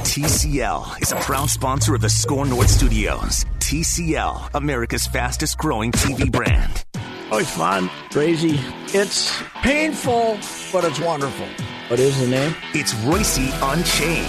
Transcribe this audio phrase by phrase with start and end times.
[0.00, 3.44] TCL is a proud sponsor of the Score North Studios.
[3.60, 6.84] TCL, America's fastest growing TV brand.
[7.30, 8.60] Oh, it's fun, crazy.
[8.88, 10.38] It's painful,
[10.72, 11.46] but it's wonderful.
[11.88, 12.54] What is the name?
[12.74, 14.26] It's Reusse Unchained.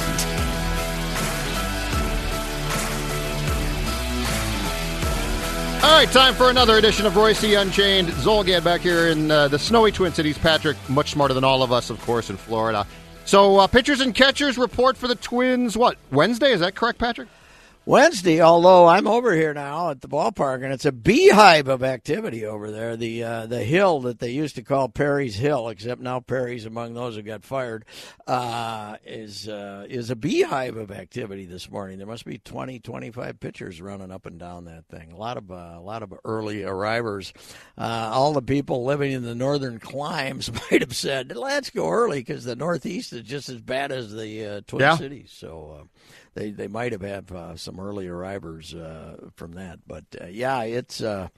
[5.84, 8.08] All right, time for another edition of Reusse Unchained.
[8.10, 10.38] Zulgad back here in uh, the snowy Twin Cities.
[10.38, 12.86] Patrick, much smarter than all of us, of course, in Florida.
[13.28, 15.76] So, uh, pitchers and catchers report for the Twins.
[15.76, 16.54] What Wednesday?
[16.54, 17.28] Is that correct, Patrick?
[17.88, 22.46] Wednesday, although I'm over here now at the ballpark, and it's a beehive of activity
[22.46, 22.98] over there.
[22.98, 26.96] The uh, the hill that they used to call Perry's Hill, except now Perry's among
[26.96, 27.86] those who got fired,
[28.28, 31.98] uh, is uh, is a beehive of activity this morning.
[31.98, 35.14] There must be 20, 25 pitchers running up and down that thing.
[35.14, 37.32] A lot of uh, a lot of early arrivers.
[37.78, 42.20] Uh, all the people living in the northern climes might have said, "Let's go early,"
[42.20, 44.98] because the Northeast is just as bad as the uh, Twin Yeah.
[44.98, 45.32] Cities.
[45.34, 45.88] So
[46.38, 49.80] they they might have had uh, some early arrivers uh, from that.
[49.88, 51.30] But uh, yeah, it's uh,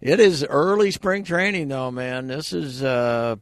[0.00, 2.26] it is early spring training though, man.
[2.26, 2.82] This is.
[2.82, 3.36] Uh,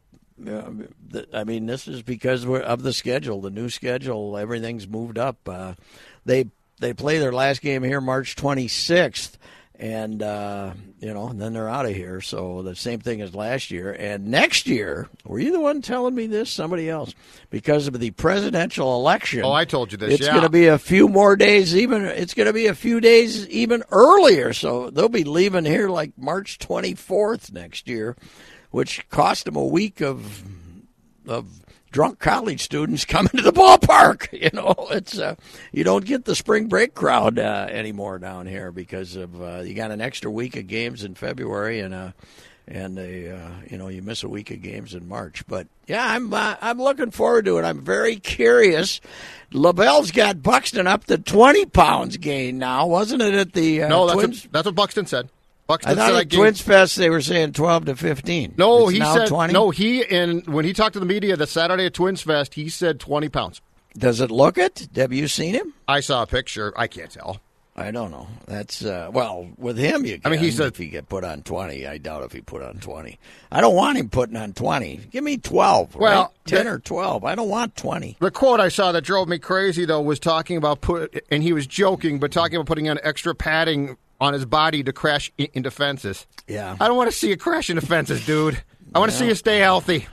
[1.33, 4.37] I mean, this is because of the schedule, the new schedule.
[4.37, 5.37] Everything's moved up.
[5.47, 5.73] Uh,
[6.25, 6.45] they
[6.79, 9.33] they play their last game here March 26th,
[9.81, 12.21] and uh, you know, and then they're out of here.
[12.21, 13.91] So the same thing as last year.
[13.91, 16.51] And next year, were you the one telling me this?
[16.51, 17.15] Somebody else,
[17.49, 19.41] because of the presidential election.
[19.43, 20.09] Oh, I told you this.
[20.09, 20.15] Yeah.
[20.15, 20.33] It's yeah.
[20.33, 21.75] going to be a few more days.
[21.75, 24.53] Even it's going to be a few days even earlier.
[24.53, 28.15] So they'll be leaving here like March 24th next year,
[28.69, 30.43] which cost them a week of
[31.27, 31.47] of
[31.91, 34.29] drunk college students coming to the ballpark.
[34.41, 35.35] You know, it's uh,
[35.71, 39.75] you don't get the spring break crowd uh, anymore down here because of uh, you
[39.75, 42.11] got an extra week of games in February and uh
[42.67, 45.45] and a uh, you know you miss a week of games in March.
[45.47, 47.63] But yeah, I'm uh, I'm looking forward to it.
[47.63, 49.01] I'm very curious.
[49.51, 53.33] LaVelle's got Buxton up to 20 pounds gain now, wasn't it?
[53.33, 54.43] At the uh, no, that's Twins.
[54.43, 55.29] what, that's what Buxton said.
[55.85, 58.55] I thought at Twins Fest they were saying 12 to 15.
[58.57, 59.53] No, It's he said 20.
[59.53, 59.69] no.
[59.69, 62.99] He and when he talked to the media the Saturday at Twins Fest, he said
[62.99, 63.61] twenty pounds.
[63.97, 64.87] Does it look it?
[64.95, 65.73] Have you seen him?
[65.87, 66.73] I saw a picture.
[66.77, 67.41] I can't tell.
[67.75, 68.27] I don't know.
[68.47, 70.05] That's uh, well with him.
[70.05, 70.19] You.
[70.19, 71.87] Can, I mean, he's a- if he get put on twenty.
[71.87, 73.17] I doubt if he put on twenty.
[73.51, 74.97] I don't want him putting on twenty.
[75.09, 75.95] Give me twelve.
[75.95, 76.29] Well, right?
[76.45, 77.23] ten the- or twelve.
[77.23, 78.17] I don't want twenty.
[78.19, 81.53] The quote I saw that drove me crazy though was talking about put, and he
[81.53, 85.49] was joking, but talking about putting on extra padding on his body to crash i-
[85.53, 86.25] into fences.
[86.47, 86.77] Yeah.
[86.79, 88.61] I don't want to see you crash into fences, dude.
[88.95, 90.07] I want to see you stay healthy.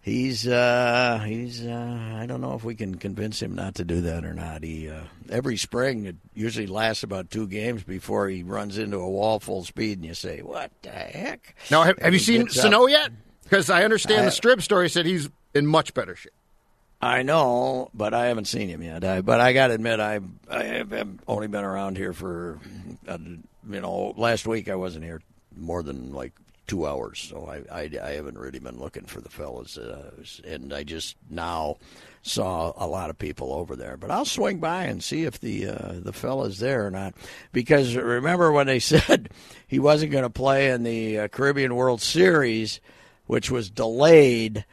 [0.00, 4.00] He's uh, he's uh, I don't know if we can convince him not to do
[4.02, 4.62] that or not.
[4.62, 9.10] He uh, every spring it usually lasts about two games before he runs into a
[9.10, 12.48] wall full speed, and you say, "What the heck?" Now, have, have you seen.
[12.48, 13.10] Sano yet?
[13.42, 16.32] Because I understand the Strib story said he's in much better shape.
[17.00, 19.04] I know, but I haven't seen him yet.
[19.04, 20.20] I, but I got to admit, I
[20.50, 22.58] I have have only been around here for,
[23.06, 25.22] uh, you know, last week I wasn't here
[25.56, 26.32] more than like
[26.66, 30.10] two hours, so I I, I haven't really been looking for the fellas, uh,
[30.44, 31.76] and I just now
[32.22, 33.96] saw a lot of people over there.
[33.96, 37.14] But I'll swing by and see if the uh, the fella's there or not,
[37.52, 39.30] because remember when they said
[39.68, 42.80] he wasn't going to play in the uh, Caribbean World Series,
[43.26, 44.64] which was delayed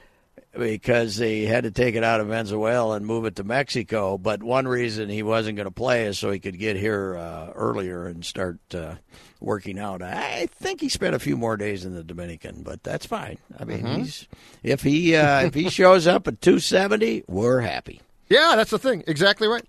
[0.57, 4.17] because they had to take it out of Venezuela and move it to Mexico.
[4.17, 7.51] But one reason he wasn't going to play is so he could get here uh,
[7.55, 8.95] earlier and start uh,
[9.39, 10.01] working out.
[10.01, 13.37] I think he spent a few more days in the Dominican, but that's fine.
[13.59, 14.27] I mean, he's
[14.63, 18.01] if he uh, if he shows up at 270, we're happy.
[18.29, 19.03] Yeah, that's the thing.
[19.07, 19.65] Exactly right.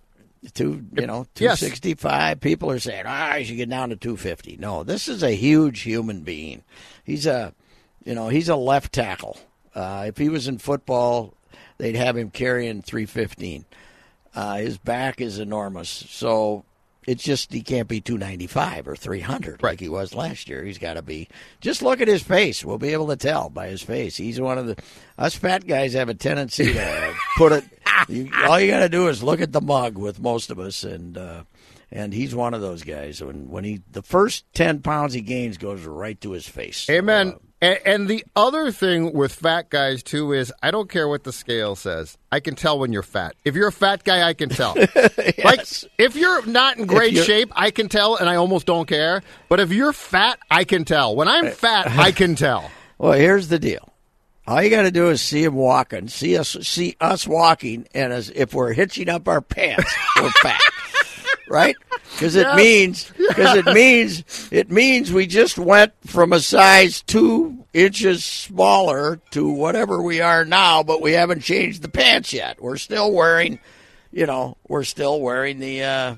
[0.54, 1.58] Two, you know, Yes.
[1.60, 2.40] 265.
[2.40, 4.58] People are saying, ah, I should get down to 250.
[4.58, 6.62] No, this is a huge human being.
[7.02, 7.52] He's a,
[8.04, 9.38] you know, he's a left tackle.
[9.76, 11.34] Uh, if he was in football,
[11.76, 13.66] they'd have him carrying 315.
[14.34, 16.64] Uh, his back is enormous, so
[17.06, 20.64] it's just he can't be 295 or 300 like he was last year.
[20.64, 21.28] He's got to be.
[21.60, 22.64] Just look at his face.
[22.64, 24.16] We'll be able to tell by his face.
[24.16, 24.76] He's one of the
[25.18, 27.64] us fat guys have a tendency to put it.
[28.08, 30.84] You, all you got to do is look at the mug with most of us,
[30.84, 31.44] and uh,
[31.92, 33.22] and he's one of those guys.
[33.22, 36.88] When when he the first 10 pounds he gains goes right to his face.
[36.90, 37.28] Amen.
[37.28, 41.24] Uh, and, and the other thing with fat guys too is I don't care what
[41.24, 42.18] the scale says.
[42.30, 43.34] I can tell when you're fat.
[43.44, 44.74] If you're a fat guy, I can tell.
[45.44, 45.66] Like
[45.98, 49.22] if you're not in great shape, I can tell, and I almost don't care.
[49.48, 51.14] But if you're fat, I can tell.
[51.14, 52.70] When I'm uh, fat, I can tell.
[52.98, 53.92] Well, here's the deal.
[54.46, 58.10] All you got to do is see him walking, see us, see us walking, and
[58.10, 60.60] as if we're hitching up our pants, we're fat,
[61.48, 61.76] right?
[62.12, 67.66] Because it means, because it means, it means we just went from a size two
[67.74, 72.62] inches smaller to whatever we are now, but we haven't changed the pants yet.
[72.62, 73.58] We're still wearing,
[74.12, 75.82] you know, we're still wearing the.
[75.82, 76.16] uh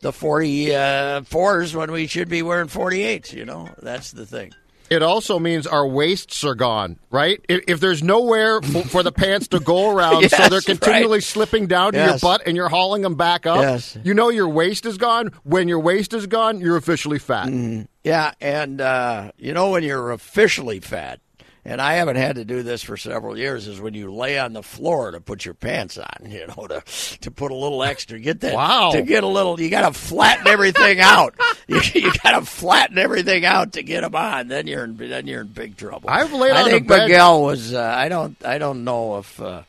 [0.00, 3.68] the 44s when we should be wearing 48s, you know?
[3.80, 4.52] That's the thing.
[4.92, 7.44] It also means our waists are gone, right?
[7.48, 11.22] If, if there's nowhere for, for the pants to go around, so they're continually right.
[11.24, 13.62] slipping down to your butt and you're hauling them back up.
[13.62, 13.96] Yes.
[14.02, 15.32] You know your waist is gone.
[15.44, 17.48] When your waist is gone, you're officially fat.
[18.04, 21.20] Yeah, and uh, you know when you're officially fat,
[21.64, 24.52] and I haven't had to do this for several years, is when you lay on
[24.52, 26.08] the floor to put your pants on.
[26.32, 26.82] You know, to
[27.20, 28.54] to put a little extra, get that.
[28.54, 28.92] Wow.
[28.92, 31.34] To get a little, you got to flatten everything out.
[31.68, 34.48] You, you got to flatten everything out to get them on.
[34.48, 36.10] Then you're in then you're in big trouble.
[36.10, 37.72] I've laid I on think Miguel was.
[37.72, 38.36] Uh, I don't.
[38.44, 39.40] I don't know if.
[39.40, 39.62] Uh,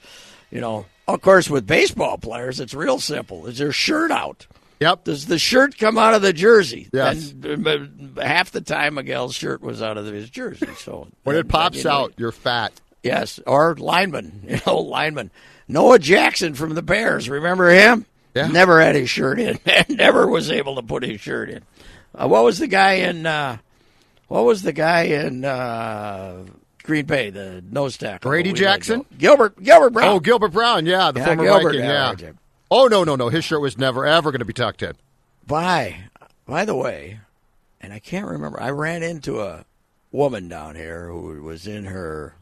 [0.49, 3.45] you know, of course, with baseball players, it's real simple.
[3.45, 4.47] Is their shirt out?
[4.83, 5.03] Yep.
[5.06, 6.89] Does the shirt come out of the jersey?
[6.94, 7.31] Yes.
[7.31, 10.68] And uh, half the time Miguel's shirt was out of his jersey.
[10.77, 12.74] So When it pops you know- out, you're fat.
[13.01, 15.31] yes, or lineman, you know, lineman.
[15.68, 17.30] Noah Jackson from the Bears.
[17.30, 18.06] Remember him?
[18.35, 18.47] Yeah.
[18.47, 19.59] Never had his shirt in.
[19.89, 21.63] Never was able to put his shirt in.
[22.15, 23.25] Uh, what was the guy in?
[23.25, 23.57] Uh,
[24.27, 26.44] what was the guy in uh,
[26.83, 27.29] Green Bay?
[27.29, 28.29] The nose tackle.
[28.29, 29.06] Brady Jackson?
[29.18, 29.62] Gilbert.
[29.63, 30.07] Gilbert Brown.
[30.15, 32.31] Oh, Gilbert Brown, yeah, the Yeah, former Gilbert, Viking, yeah.
[32.71, 34.94] Oh no, no, no, his shirt was never ever going to be tucked in.
[35.45, 36.06] By
[36.48, 37.19] by the way,
[37.81, 38.62] and I can't remember.
[38.62, 39.65] I ran into a
[40.12, 42.36] woman down here who was in her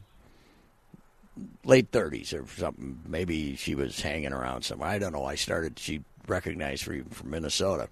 [1.64, 3.00] late thirties or something.
[3.06, 4.88] Maybe she was hanging around somewhere.
[4.88, 5.24] I don't know.
[5.24, 5.78] I started.
[5.78, 7.88] She recognized me from Minnesota.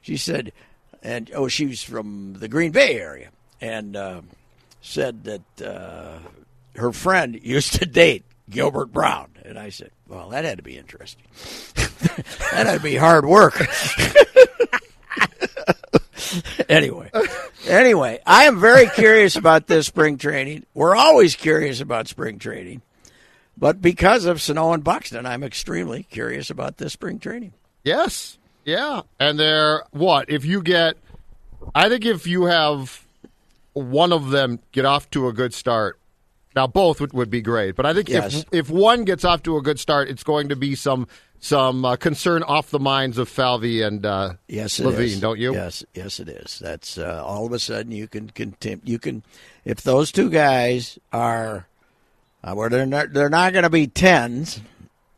[0.00, 0.52] She said,
[1.02, 3.30] and oh, she was from the Green Bay area,
[3.60, 4.22] and uh,
[4.80, 6.18] said that uh,
[6.76, 9.30] her friend used to date Gilbert Brown.
[9.44, 11.22] And I said, well, that had to be interesting.
[11.74, 13.58] that had to be hard work.
[16.68, 17.10] anyway,
[17.66, 20.66] anyway, I am very curious about this spring training.
[20.74, 22.82] We're always curious about spring training,
[23.56, 27.52] but because of Sano and Buxton, I'm extremely curious about this spring training.
[27.84, 30.96] Yes, yeah, and they're what if you get?
[31.74, 33.04] I think if you have
[33.72, 35.98] one of them get off to a good start.
[36.58, 38.34] Now both would, would be great, but I think Yes.
[38.34, 41.06] if if one gets off to a good start, it's going to be some
[41.38, 45.20] some uh, concern off the minds of Falvey and uh, Yes, Levine, is.
[45.20, 45.52] don't you?
[45.54, 46.58] Yes, yes, it is.
[46.58, 48.88] That's uh, all of a sudden you can contempt.
[48.88, 49.22] You can,
[49.64, 51.68] if those two guys are,
[52.42, 54.60] uh, well, they're not, they're not going to be tens,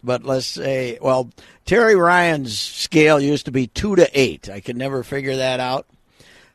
[0.05, 1.31] but let's say, well,
[1.65, 4.51] Terry Ryan's scale used to be two to eight.
[4.51, 5.87] I can never figure that out.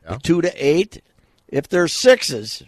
[0.08, 1.02] The two to eight.
[1.48, 2.62] If they're sixes,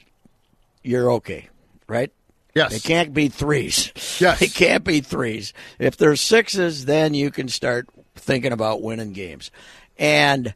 [0.83, 1.49] you're okay,
[1.89, 2.13] right?
[2.55, 2.73] Yes.
[2.73, 3.93] They can't be threes.
[4.21, 4.39] Yes.
[4.41, 5.53] They can't be threes.
[5.79, 9.51] If they're sixes, then you can start thinking about winning games.
[9.99, 10.55] And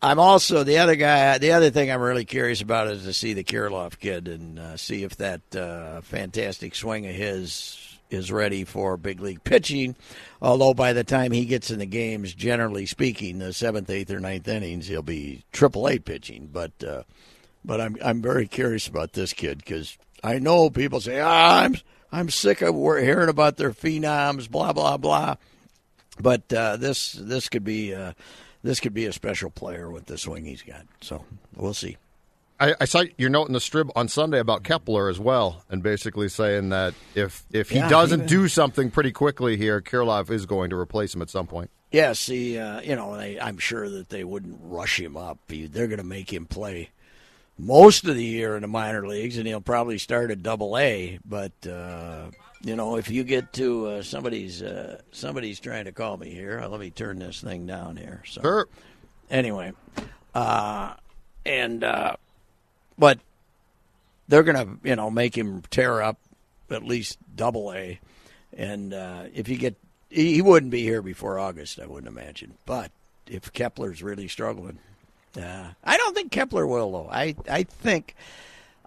[0.00, 1.38] I'm also the other guy.
[1.38, 4.76] The other thing I'm really curious about is to see the Kirilloff kid and uh,
[4.76, 9.94] see if that uh, fantastic swing of his is ready for big league pitching.
[10.40, 14.20] Although by the time he gets in the games, generally speaking, the seventh, eighth, or
[14.20, 16.48] ninth innings, he'll be triple A pitching.
[16.52, 17.02] But uh,
[17.64, 21.76] but I'm I'm very curious about this kid because I know people say ah, I'm
[22.10, 25.36] I'm sick of hearing about their phenoms, blah blah blah.
[26.20, 28.12] But uh, this this could be uh,
[28.62, 30.86] this could be a special player with the swing he's got.
[31.00, 31.24] So
[31.56, 31.96] we'll see.
[32.60, 35.80] I, I saw your note in the Strib on Sunday about Kepler as well, and
[35.80, 40.28] basically saying that if if he Yeah, doesn't he- do something pretty quickly here, Kirilloff
[40.30, 41.70] is going to replace him at some point.
[41.92, 45.38] Yes, he, uh, you know, they, I'm sure that they wouldn't rush him up.
[45.46, 46.90] They're going to make him play
[47.58, 51.18] most of the year in the minor leagues, and he'll probably start at Double A.
[51.24, 52.26] But uh,
[52.62, 56.64] you know, if you get to uh, somebody's uh, somebody's trying to call me here,
[56.68, 58.22] let me turn this thing down here.
[58.26, 58.68] So Sure.
[59.30, 59.72] anyway,
[60.34, 60.94] uh,
[61.44, 62.16] and uh,
[62.98, 63.18] but
[64.28, 66.18] they're gonna you know make him tear up
[66.70, 67.98] at least double A,
[68.56, 69.76] and uh, if you get
[70.10, 71.78] he wouldn't be here before August.
[71.78, 72.54] I wouldn't imagine.
[72.64, 72.90] But
[73.26, 74.78] if Kepler's really struggling,
[75.36, 77.08] uh, I don't think Kepler will though.
[77.10, 78.14] I I think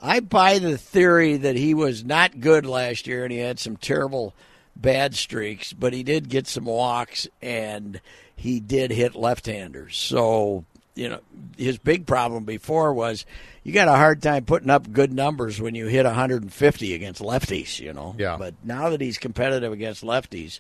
[0.02, 3.78] I buy the theory that he was not good last year and he had some
[3.78, 4.34] terrible
[4.76, 8.02] bad streaks, but he did get some walks and
[8.36, 9.96] he did hit left-handers.
[9.98, 11.20] So you know
[11.58, 13.26] his big problem before was
[13.64, 17.80] you got a hard time putting up good numbers when you hit 150 against lefties.
[17.80, 18.16] You know.
[18.18, 18.38] Yeah.
[18.38, 20.60] But now that he's competitive against lefties,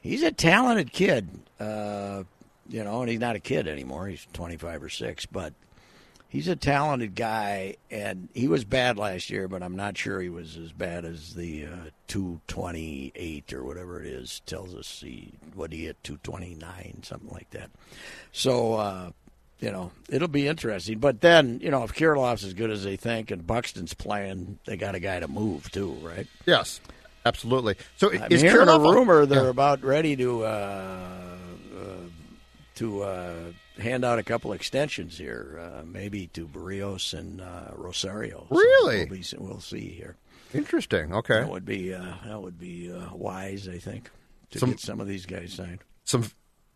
[0.00, 1.28] he's a talented kid.
[1.58, 2.24] Uh,
[2.68, 4.06] you know, and he's not a kid anymore.
[4.08, 5.52] He's 25 or six, but
[6.28, 10.28] he's a talented guy, and he was bad last year, but I'm not sure he
[10.28, 11.76] was as bad as the uh,
[12.08, 17.70] 228 or whatever it is tells us he what he hit 229 something like that.
[18.32, 19.10] So uh,
[19.60, 20.98] you know it'll be interesting.
[20.98, 24.76] But then you know if Kirilloff's as good as they think and Buxton's playing, they
[24.76, 26.26] got a guy to move too, right?
[26.46, 26.80] Yes,
[27.24, 27.76] absolutely.
[27.96, 29.50] So I'm is hearing a rumor they're Yeah.
[29.50, 31.35] about ready to uh,
[32.76, 33.34] to uh,
[33.78, 38.46] hand out a couple extensions here, uh, maybe to Berrios and uh, Rosario.
[38.50, 39.06] So Really?
[39.06, 40.16] we'll, be, we'll see here.
[40.54, 41.12] Interesting.
[41.12, 41.40] Okay.
[41.40, 44.10] That would be uh, that would be uh, wise, I think,
[44.50, 45.80] to Some- get some of these guys signed.
[46.04, 46.30] Some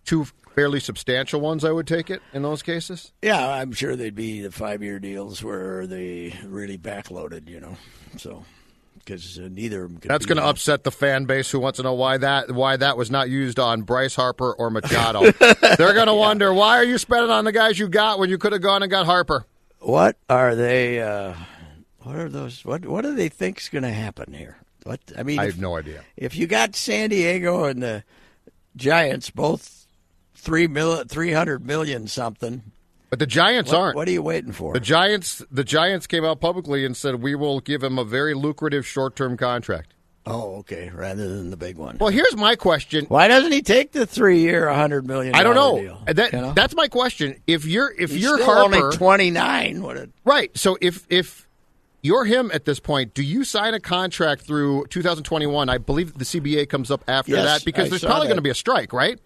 [0.04, 3.12] two fairly substantial ones, I would take it in those cases.
[3.22, 7.76] Yeah, I'm sure they'd be the five year deals where they really backloaded, you know.
[8.16, 8.44] So
[9.04, 10.00] because uh, neither of them.
[10.00, 12.76] Could That's going to upset the fan base who wants to know why that why
[12.76, 15.30] that was not used on Bryce Harper or Machado.
[15.78, 18.38] They're going to wonder why are you spending on the guys you got when you
[18.38, 19.44] could have gone and got Harper.
[19.80, 21.00] What are they?
[21.00, 21.34] Uh,
[22.02, 22.64] what are those?
[22.64, 24.58] What What do they think's going to happen here?
[24.84, 26.02] What I mean, I if- have no idea.
[26.16, 28.04] if you got San Diego and the
[28.76, 29.86] Giants both
[30.34, 32.62] three mil, three hundred million something,
[33.10, 33.96] But the Giants what, aren't.
[33.96, 34.72] what are you waiting for?
[34.72, 38.34] The Giants the Giants came out publicly and said we will give him a very
[38.34, 39.94] lucrative short-term contract.
[40.26, 41.96] oh, okay, rather than the big one.
[41.98, 43.06] Well, here's my question.
[43.06, 45.34] Why doesn't he take the three-year, hundred million?
[45.34, 45.80] I don't know.
[45.80, 46.52] Deal, that you know?
[46.52, 47.42] that's my question.
[47.48, 49.82] If you're if He's you're Harper, only twenty-nine.
[49.82, 50.56] What a right?
[50.56, 51.48] So if if
[52.02, 55.68] you're him at this point, do you sign a contract through 2021?
[55.68, 58.42] I believe the CBA comes up after Yes, that because I there's probably going to
[58.42, 59.18] be a strike, right?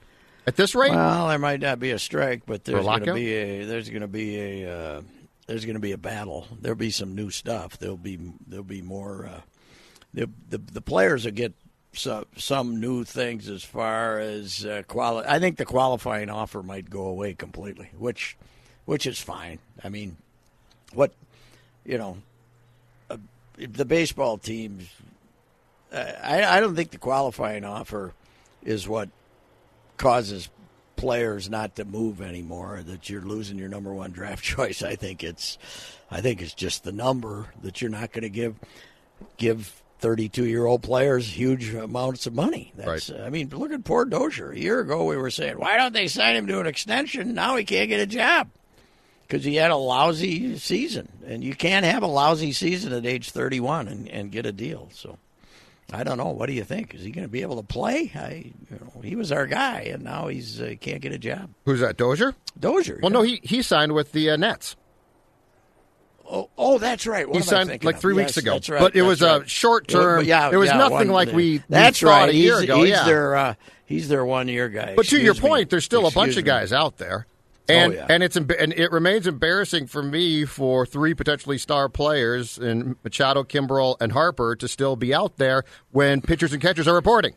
[0.47, 3.33] At this rate, Well, there might not be a strike, but there's going to be
[3.33, 5.03] a there's going to be a uh,
[5.47, 6.47] there's going to be a battle.
[6.61, 7.79] There'll be some new stuff.
[7.79, 9.27] There'll be there'll be more.
[9.27, 9.41] Uh,
[10.13, 11.55] the, the the players will get
[11.95, 16.91] some some new things as far as uh, quali- I think the qualifying offer might
[16.91, 18.37] go away completely, which
[18.85, 19.59] which is fine.
[19.83, 20.17] I mean,
[20.93, 21.15] what
[21.87, 22.19] you know,
[23.11, 23.17] uh,
[23.57, 24.89] the baseball teams.
[25.93, 28.13] I I don't think the qualifying offer
[28.63, 29.09] is what
[29.97, 30.49] causes
[30.97, 35.25] players not to move anymore that you're losing your number one draft choice i think
[35.25, 35.59] it's
[36.11, 38.55] i think it's just the number that you're not going to give
[39.37, 42.75] give 32 year old players huge amounts of money.
[42.77, 44.51] That's i mean look at poor dozier.
[44.51, 47.33] A year ago we were saying why don't they sign him to an extension?
[47.33, 48.51] Now he can't get a job.
[49.27, 53.31] Because he had a lousy season and you can't have a lousy season at age
[53.31, 55.19] 31 and, and get a deal so
[55.93, 56.31] I don't know.
[56.31, 56.95] What do you think?
[56.95, 58.11] Is he going to be able to play?
[58.15, 61.51] I, you know, he was our guy, and now he's uh, can't get a job.
[61.67, 61.97] who's that?
[61.97, 62.35] Dozier?
[62.59, 62.99] Dozier.
[63.03, 63.19] Well, yeah.
[63.19, 64.77] no, he he signed with the uh, Nats.
[66.29, 67.29] Oh, oh, that's right.
[67.29, 68.01] What He signed like of?
[68.01, 68.53] three Yes, weeks ago.
[68.55, 68.81] That's right.
[68.81, 70.25] But it was a short term.
[70.25, 72.29] Yeah, It was yeah, nothing one- like we- we That's thought right.
[72.31, 73.05] a year he's, ago, He's yeah.
[73.05, 74.95] their uh, he's their one year guy.
[74.97, 75.41] But to your me.
[75.41, 77.27] point, there's still a bunch Excuse of guys out there.
[77.69, 78.07] And Oh, yeah.
[78.11, 83.43] and it's and it remains embarrassing for me for three potentially star players in Machado,
[83.43, 87.35] Kimbrel, and Harper to still be out there when pitchers and catchers are reporting.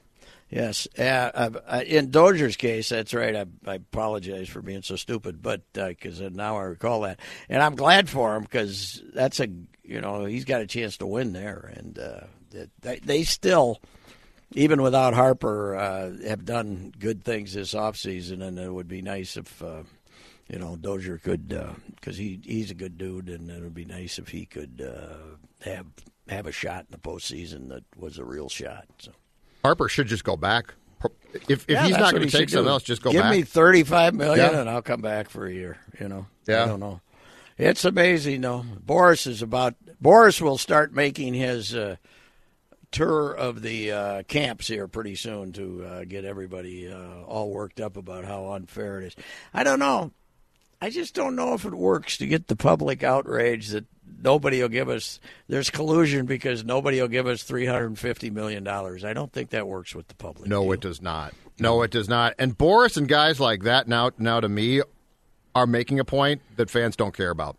[0.49, 3.35] Yes, uh, uh, uh, in Dozier's case, that's right.
[3.35, 7.19] I, I apologize for being so stupid, but because uh, now I recall that,
[7.49, 9.47] and I'm glad for him because that's a
[9.83, 12.19] you know he's got a chance to win there, and uh,
[12.51, 13.81] that- they, they still,
[14.53, 19.35] even without Harper, uh, have done good things this offseason, and it would be nice
[19.37, 19.61] if.
[19.61, 19.83] Uh,
[20.49, 21.49] you know, Dozier could
[21.95, 25.67] because he he's a good dude, and it would be nice if he could uh,
[25.69, 25.85] have
[26.29, 28.85] have a shot in the postseason that was a real shot.
[28.99, 29.11] So.
[29.63, 30.73] Harper should just go back.
[31.33, 32.69] If if Yeah, he's not going to take something do.
[32.69, 33.31] else, just go Give back.
[33.31, 34.59] Give me thirty-five million, Yeah.
[34.61, 35.77] and I'll come back for a year.
[35.99, 36.63] You know, Yeah.
[36.63, 37.01] I don't know.
[37.57, 38.63] It's amazing, though.
[38.85, 39.75] Boras is about.
[40.01, 41.95] Boras will start making his uh,
[42.91, 47.79] tour of the uh, camps here pretty soon to uh, get everybody uh, all worked
[47.81, 49.15] up about how unfair it is.
[49.53, 50.11] I don't know.
[50.81, 53.85] I just don't know if it works to get the public outrage that
[54.21, 55.19] nobody will give us.
[55.47, 59.03] There's collusion because nobody will give us three hundred and fifty million dollars.
[59.03, 60.49] I don't think that works with the public.
[60.49, 61.33] No, Do it does not.
[61.59, 62.35] No, it does not.
[62.37, 64.81] And Boras and guys like that now, now to me,
[65.55, 67.57] are making a point that fans don't care about.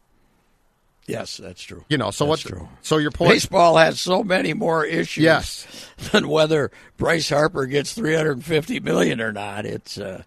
[1.09, 1.85] Yes, that's true.
[1.89, 2.69] You know, so That's what's true.
[2.83, 3.31] so your point?
[3.33, 5.67] Baseball has so many more issues Yes.
[6.13, 9.65] than whether Bryce Harper gets 350 million or not.
[9.65, 10.23] It's uh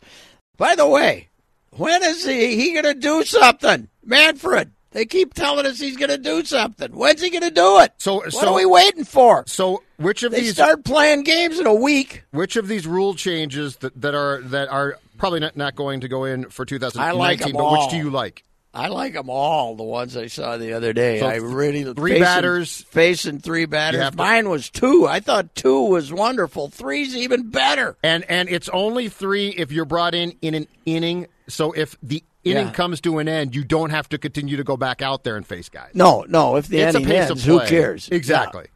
[0.58, 1.30] By the way,
[1.78, 3.88] when is he, he going to do something?
[4.04, 6.92] Manfred, they keep telling us he's going to do something.
[6.92, 7.94] When's he going to do it?
[7.98, 9.44] So- what so- are we waiting for?
[9.48, 12.24] So which of They these start playing games in a week.
[12.32, 16.08] which of these rule changes that, that are that are probably not, not going to
[16.08, 17.82] go in for 2019, I like 'em but all.
[17.84, 18.44] which do you like?
[18.74, 19.76] I like them all.
[19.76, 22.86] The ones I saw the other day, So I really three facing- batters.
[22.90, 24.16] facing three batters.
[24.16, 25.06] Mine was two.
[25.08, 26.70] I thought two was wonderful.
[26.70, 27.98] Three's even better.
[28.02, 31.28] And and it's only three if you're brought in in an inning.
[31.54, 32.74] So if the inning Yeah.
[32.74, 35.46] comes to an end, you don't have to continue to go back out there and
[35.46, 35.92] face guys.
[35.94, 36.56] No, no.
[36.56, 38.10] If the It's a inning pace ends, who cares?
[38.10, 38.64] Exactly.
[38.64, 38.68] Yeah.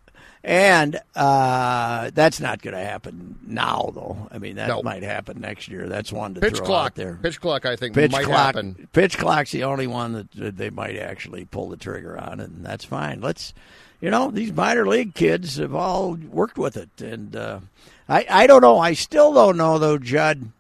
[0.48, 4.28] And uh, that's not going to happen now, though.
[4.32, 4.84] I mean, that No.
[4.84, 5.88] might happen next year.
[5.90, 6.86] That's one to Pitch throw clock.
[6.92, 7.18] out there.
[7.20, 7.66] Pitch clock.
[7.66, 8.38] I think pitch might clock.
[8.54, 8.88] happen.
[8.94, 12.64] Pitch clock's the only one that, that they might actually pull the trigger on, and
[12.64, 13.22] that's fine.
[13.22, 13.56] Let's,
[14.02, 17.60] you know, these minor league kids have all worked with it, and uh,
[18.08, 18.78] I I don't know.
[18.78, 20.52] I still don't know though, Judd.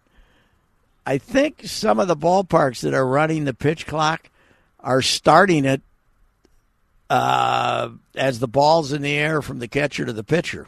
[1.06, 4.30] I think some of the ballparks that are running the pitch clock
[4.80, 5.82] are starting it
[7.10, 10.68] uh, as the ball's in the air from the catcher to the pitcher.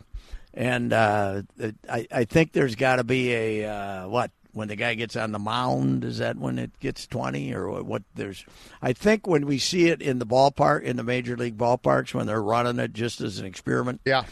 [0.53, 1.43] And uh,
[1.89, 5.31] I, I think there's got to be a uh, what when the guy gets on
[5.31, 8.43] the mound is that when it gets 20 or what, what there's
[8.81, 12.25] I think when we see it in the ballpark in the major league ballparks when
[12.25, 14.23] they're running it just as an experiment Yeah.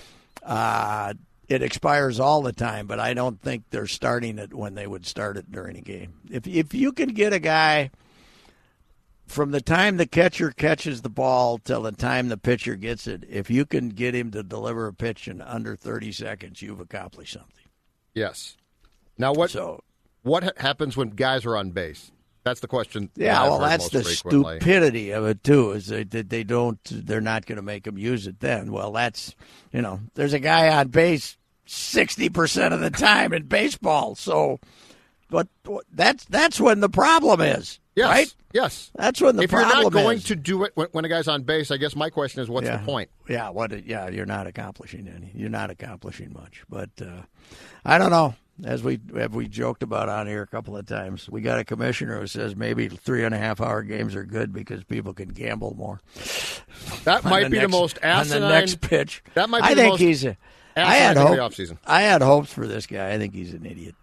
[0.41, 1.13] uh,
[1.47, 5.05] it expires all the time, but I don't think they're starting it when they would
[5.05, 6.13] start it during a game.
[6.29, 7.91] If if you can get a guy
[9.27, 13.23] from the time the catcher catches the ball till the time the pitcher gets it,
[13.27, 17.33] if you can get him to deliver a pitch in under 30 seconds, you've accomplished
[17.33, 17.65] something.
[18.13, 18.55] Yes.
[19.17, 19.49] Now what?
[19.51, 19.83] So,
[20.23, 22.11] What happens when guys are on base?
[22.45, 23.09] That's the question.
[23.15, 24.59] yeah, well, that's the frequently.
[24.59, 25.71] stupidity of it too.
[25.71, 28.71] Is they they they don't they're not going to make them use it then.
[28.71, 29.35] Well, that's
[29.73, 34.13] you know, there's a guy on base sixty percent of the time in baseball.
[34.13, 34.59] So,
[35.27, 35.47] but
[35.91, 38.07] that's that's when the problem is, Yes.
[38.07, 38.35] right?
[38.53, 38.91] Yes.
[38.95, 40.25] That's when the if you're not going is.
[40.25, 42.67] to do it when, when a guy's on base, I guess my question is, what's
[42.67, 42.77] yeah.
[42.77, 43.09] the point?
[43.27, 43.85] Yeah, what?
[43.85, 45.31] Yeah, you're not accomplishing any.
[45.33, 46.63] You're not accomplishing much.
[46.69, 47.23] But uh,
[47.83, 48.35] I don't know.
[48.63, 51.65] As we have we joked about on here a couple of times, we got a
[51.65, 55.27] commissioner who says maybe three and a half hour games are good because people can
[55.29, 55.99] gamble more.
[57.03, 58.43] That might the be next- the most asinine.
[58.43, 59.23] on the next pitch.
[59.33, 60.23] That might be I the think most he's.
[60.25, 60.37] A,
[60.77, 61.77] I had hope, the offseason.
[61.85, 63.11] I had hopes for this guy.
[63.13, 63.95] I think he's an idiot,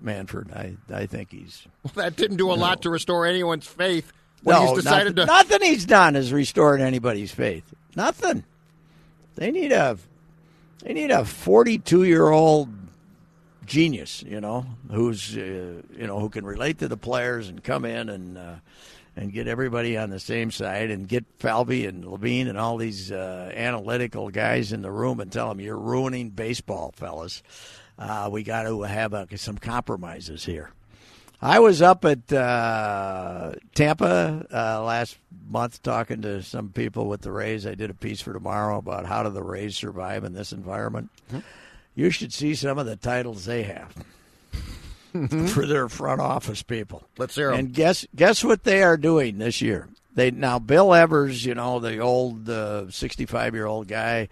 [0.00, 0.50] Manfred.
[0.52, 1.66] I I think he's.
[1.84, 4.10] Well, that didn't do a lot to restore anyone's faith
[4.42, 5.54] when no, he's decided nothing, to.
[5.54, 7.74] nothing he's done has restored anybody's faith.
[7.94, 8.44] Nothing.
[9.34, 9.98] They need a
[10.82, 12.68] they need a 42 year old
[13.72, 17.86] genius, you know, who's uh, you know who can relate to the players and come
[17.86, 18.56] in and uh,
[19.16, 23.10] and get everybody on the same side and get Falvey and Levine and all these
[23.10, 27.42] uh, analytical guys in the room and tell them you're ruining baseball, fellas.
[27.98, 30.70] Uh, we got to have some compromises here.
[31.40, 35.16] I was up at uh, Tampa uh, last
[35.48, 37.66] month talking to some people with the Rays.
[37.66, 41.10] I did a piece for tomorrow about how do the Rays survive in this environment.
[41.94, 43.94] You should see some of the titles they have
[45.50, 47.06] for their front office people.
[47.18, 47.58] Let's hear 'em.
[47.58, 49.88] And guess guess what they are doing this year?
[50.14, 54.28] They now Bill Evers, you know, the old uh, sixty-five year old guy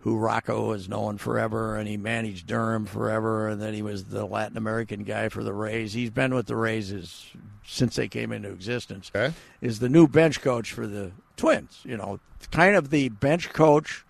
[0.00, 4.26] who Rocco has known forever, and he managed Durham forever, and then he was the
[4.26, 5.92] Latin American guy for the Rays.
[5.92, 7.30] He's been with the Rays
[7.64, 9.12] since they came into existence.
[9.14, 9.32] Okay.
[9.60, 11.80] Is the new bench coach for the Twins?
[11.84, 12.18] You know,
[12.50, 14.04] kind of the bench coach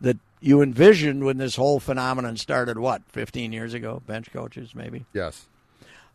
[0.00, 2.78] that you envisioned when this whole phenomenon started.
[2.78, 4.02] What, fifteen years ago?
[4.06, 5.04] Bench coaches, maybe.
[5.12, 5.46] Yes.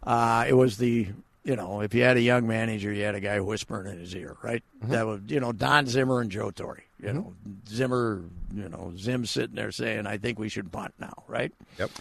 [0.03, 1.07] Uh, it was the
[1.43, 4.15] you know if you had a young manager, you had a guy whispering in his
[4.15, 4.63] ear, right?
[4.83, 6.83] That was you know Don Zimmer and Joe Torre.
[7.01, 7.33] You know
[7.67, 11.51] Zimmer, you know Zim sitting there saying, "I think we should bunt now," right?
[11.77, 11.91] Yep.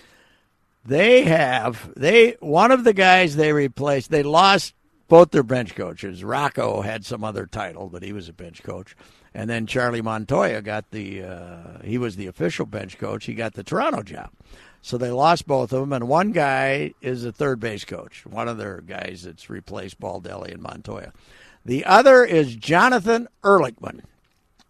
[0.86, 4.10] They have they one of the guys they replaced.
[4.10, 4.74] They lost
[5.08, 6.22] both their bench coaches.
[6.22, 8.96] Rocco had some other title, but he was a bench coach.
[9.34, 13.24] And then Charlie Montoyo got the uh, he was the official bench coach.
[13.24, 14.30] He got the Toronto job.
[14.80, 18.26] So they lost both of them, and one guy is a third base coach.
[18.26, 21.10] One of their guys that's replaced Baldelli and Montoyo.
[21.64, 24.02] The other is Jonathan Erlichman.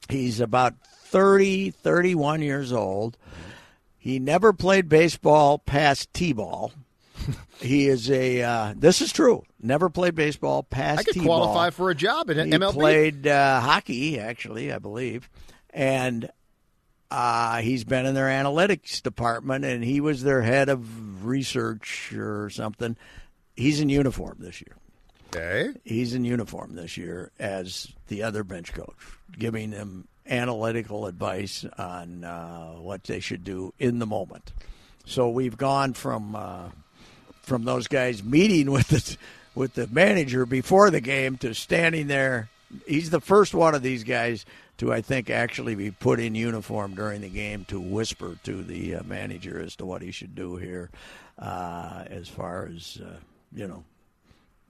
[0.09, 3.19] He's about 30, 31 years old.
[3.99, 6.73] He never played baseball past T-ball.
[7.61, 8.43] He is a.
[8.43, 9.43] Uh, this is true.
[9.61, 11.27] Never played baseball past I could T-ball.
[11.41, 12.73] qualify for a job in He MLB.
[12.73, 15.29] played uh, hockey, actually, I believe,
[15.71, 16.31] and
[17.11, 22.51] uh, he's been in their analytics department, and he was their head of research or
[22.51, 22.97] something.
[23.57, 24.77] He's in uniform this year.
[25.35, 25.71] Okay.
[25.85, 28.95] He's in uniform this year as the other bench coach,
[29.37, 34.53] giving them analytical advice on uh, what they should do in the moment.
[35.07, 36.69] So we've gone from uh,
[37.45, 39.17] from those guys meeting with the
[39.55, 42.49] with the manager before the game to standing there.
[42.87, 44.45] He's the first one of these guys
[44.79, 48.97] to, I think, actually be put in uniform during the game to whisper to the
[48.97, 50.91] uh, manager as to what he should do here,
[51.39, 53.17] uh, as far as uh,
[53.55, 53.85] you know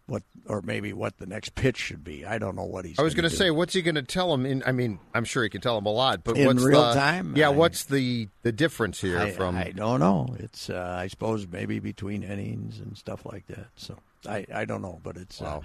[0.06, 2.26] what or maybe what the next pitch should be.
[2.26, 2.98] I don't know what he's.
[2.98, 4.44] I was going to say, what's he going to tell him?
[4.44, 6.88] In, I mean, I'm sure he can tell him a lot, but In what's real
[6.88, 7.34] the, time?
[7.36, 9.56] Yeah, I- what's the the difference here I, from?
[9.56, 10.34] I don't know.
[10.38, 13.68] It's uh, I suppose maybe between innings and stuff like that.
[13.76, 13.96] So
[14.28, 15.60] I, I don't know, but it's uh,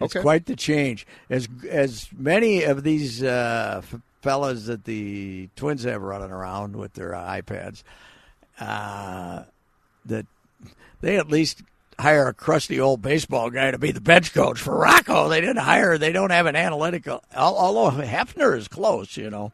[0.00, 0.22] it's Okay.
[0.22, 1.06] quite the change.
[1.30, 6.92] As as many of these uh, f- fellas that the Twins have running around with
[6.92, 7.82] their iPads,
[8.60, 9.44] uh,
[10.04, 10.26] that
[11.00, 11.62] they at least
[11.98, 15.28] hire a crusty old baseball guy to be the bench coach for Rocco.
[15.28, 15.98] They didn't hire.
[15.98, 17.22] They don't have an analytical.
[17.34, 19.52] Although Hefner is close, you know.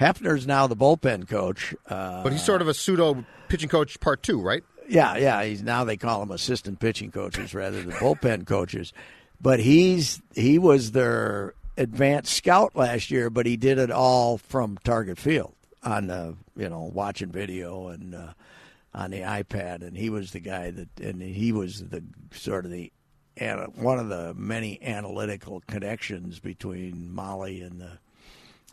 [0.00, 1.74] Hefner's now the bullpen coach.
[1.88, 4.62] Uh, but he's sort of a pseudo pitching coach part two, right?
[4.88, 5.44] yeah, yeah.
[5.44, 8.92] He's now they call him assistant pitching coaches rather than bullpen coaches.
[9.40, 14.78] But he's he was their advanced scout last year, but he did it all from
[14.84, 18.32] Target Field on the you know watching video and uh,
[18.98, 22.70] on the iPad, and he was the guy that and he was the sort of
[22.70, 22.92] the
[23.76, 27.92] one of the many analytical connections between Molly and the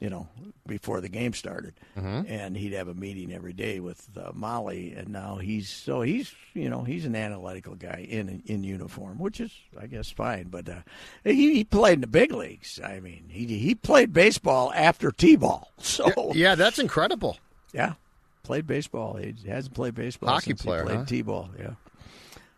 [0.01, 0.27] you know,
[0.67, 4.93] before the game started, and he'd have a meeting every day with uh, Molly.
[4.93, 9.39] And now he's so he's you know he's an analytical guy in in uniform, which
[9.39, 10.47] is I guess fine.
[10.49, 10.75] But uh,
[11.23, 12.77] he, he played in the big leagues.
[12.83, 15.71] I mean, he he played baseball after t-ball.
[15.79, 17.37] So Yeah, that's incredible.
[17.73, 17.93] yeah,
[18.45, 19.15] played baseball.
[19.17, 21.05] He hasn't played baseball Hockey player, he played huh?
[21.05, 21.49] t-ball.
[21.59, 21.71] Yeah.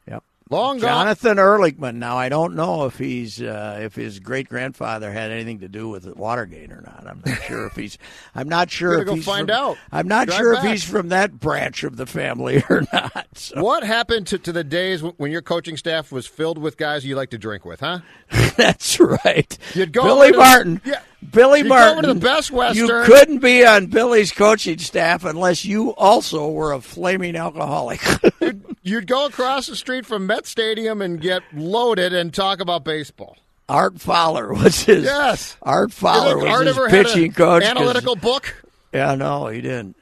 [0.08, 0.24] Yep.
[0.50, 0.90] Long gone.
[0.90, 1.96] Jonathan Erlichman.
[1.96, 5.90] Now I don't know if he's uh, if his great grandfather had anything to do
[5.90, 7.06] with Watergate or not.
[7.06, 7.98] I'm not sure if he's.
[8.34, 9.78] I'm not sure if go he's find from- out.
[9.92, 10.64] I'm not Drive sure back.
[10.66, 13.28] if he's from that branch of the family or not.
[13.34, 17.06] So What happened to, to the days when- your coaching staff was filled with guys
[17.06, 18.00] you like to drink with, huh?
[18.56, 19.58] that's right.
[19.74, 21.02] You'd go Billy to- yeah.
[21.32, 22.04] Billy You'd Martin.
[22.04, 22.88] to the Best Western.
[22.88, 28.02] You couldn't be on Billy's coaching staff unless you also were a flaming alcoholic.
[28.84, 33.38] You'd go across the street from Met Stadium and get loaded and talk about baseball.
[33.68, 35.04] Art Fowler was his.
[35.04, 35.58] Yes.
[35.62, 37.64] Art You Fowler was Art his pitching coach.
[37.64, 38.64] Analytical book.
[38.94, 39.96] Yeah, no, he didn't.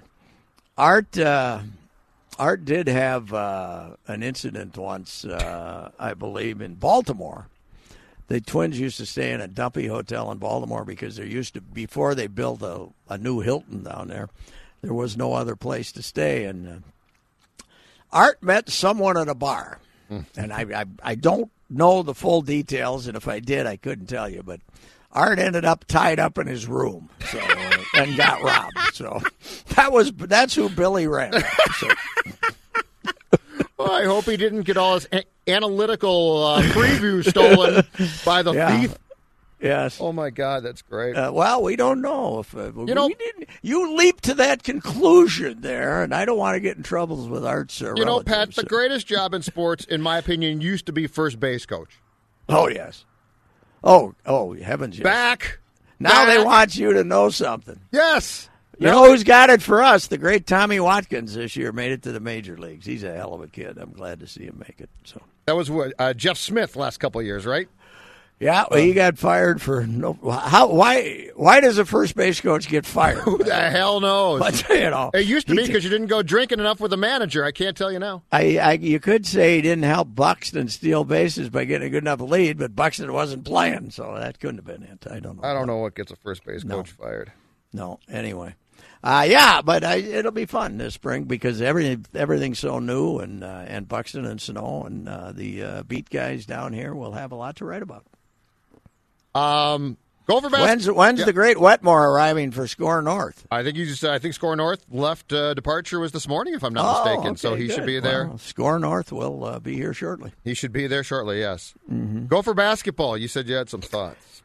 [0.77, 1.61] Art uh,
[2.37, 7.47] Art did have uh, an incident once, uh, I believe, in Baltimore.
[8.27, 11.61] The Twins used to stay in a dumpy hotel in Baltimore because there used to
[11.61, 14.29] before they built a, a new Hilton down there.
[14.81, 17.63] There was no other place to stay, and uh,
[18.11, 19.79] Art met someone at a bar,
[20.35, 24.07] and I, I I don't know the full details, and if I did, I couldn't
[24.07, 24.43] tell you.
[24.43, 24.61] But
[25.11, 28.93] Art ended up tied up in his room, so uh, and got robbed.
[28.93, 29.21] So
[29.75, 31.33] that was that's who Billy ran.
[31.79, 31.89] So,
[33.77, 37.83] Well, I hope he didn't get all his a- analytical uh, preview stolen
[38.25, 38.79] by the Yeah.
[38.81, 38.97] thief.
[39.59, 39.99] yes.
[39.99, 41.15] Oh my God, that's great.
[41.15, 45.59] Uh, well, we don't know if uh, you know- didn't, you leap to that conclusion
[45.61, 47.81] there, and I don't want to get in troubles with Art's.
[47.81, 48.55] You know, Pat, relatives.
[48.55, 51.99] the greatest job in sports, in my opinion, used to be first base coach.
[52.47, 53.03] Oh yes.
[53.83, 54.97] Oh oh heavens!
[54.97, 55.03] Yes.
[55.03, 55.59] Back
[55.99, 57.79] now they want you to know something.
[57.91, 58.49] Yes.
[58.79, 60.07] You know who's got it for us?
[60.07, 62.85] The great Tommy Watkins this year made it to the major leagues.
[62.85, 63.77] He's a hell of a kid.
[63.77, 64.89] I'm glad to see him make it.
[65.03, 67.67] So That was what uh, Jeff Smith last couple of years, right?
[68.37, 70.13] yeah, well, he got fired for no.
[70.29, 70.67] How?
[70.67, 71.29] Why?
[71.35, 73.19] Why does a first base coach get fired?
[73.23, 74.39] Who the hell knows?
[74.41, 76.97] But you know, it used to be because you didn't go drinking enough with the
[76.97, 77.45] manager.
[77.45, 78.23] I can't tell you now.
[78.33, 82.03] I, I, you could say he didn't help Buxton steal bases by getting a good
[82.03, 85.09] enough lead, but Buxton wasn't playing, so that couldn't have been it.
[85.09, 85.47] I don't know.
[85.47, 87.31] I don't know what gets a first base coach fired.
[87.71, 87.99] No.
[88.09, 88.55] Anyway,
[89.03, 93.43] uh, yeah, but I, it'll be fun this spring because everything everything's so new, and
[93.43, 97.31] uh, and Buxton and Sano and uh, the uh, beat guys down here will have
[97.31, 98.05] a lot to write about.
[99.33, 100.67] Um, Gopher basketball.
[100.67, 101.25] When's when's Yeah.
[101.25, 103.45] the Great Wetmore arriving for Score North?
[103.51, 104.03] I think you just.
[104.03, 107.33] I think Score North left uh, departure was this morning, if I'm not mistaken.
[107.33, 108.27] Oh, so okay, he should be there.
[108.29, 110.31] Well, Score North will uh, be here shortly.
[110.43, 111.39] He should be there shortly.
[111.41, 111.75] Yes.
[111.91, 112.25] Mm-hmm.
[112.25, 113.17] Gopher basketball.
[113.17, 114.41] You said you had some thoughts.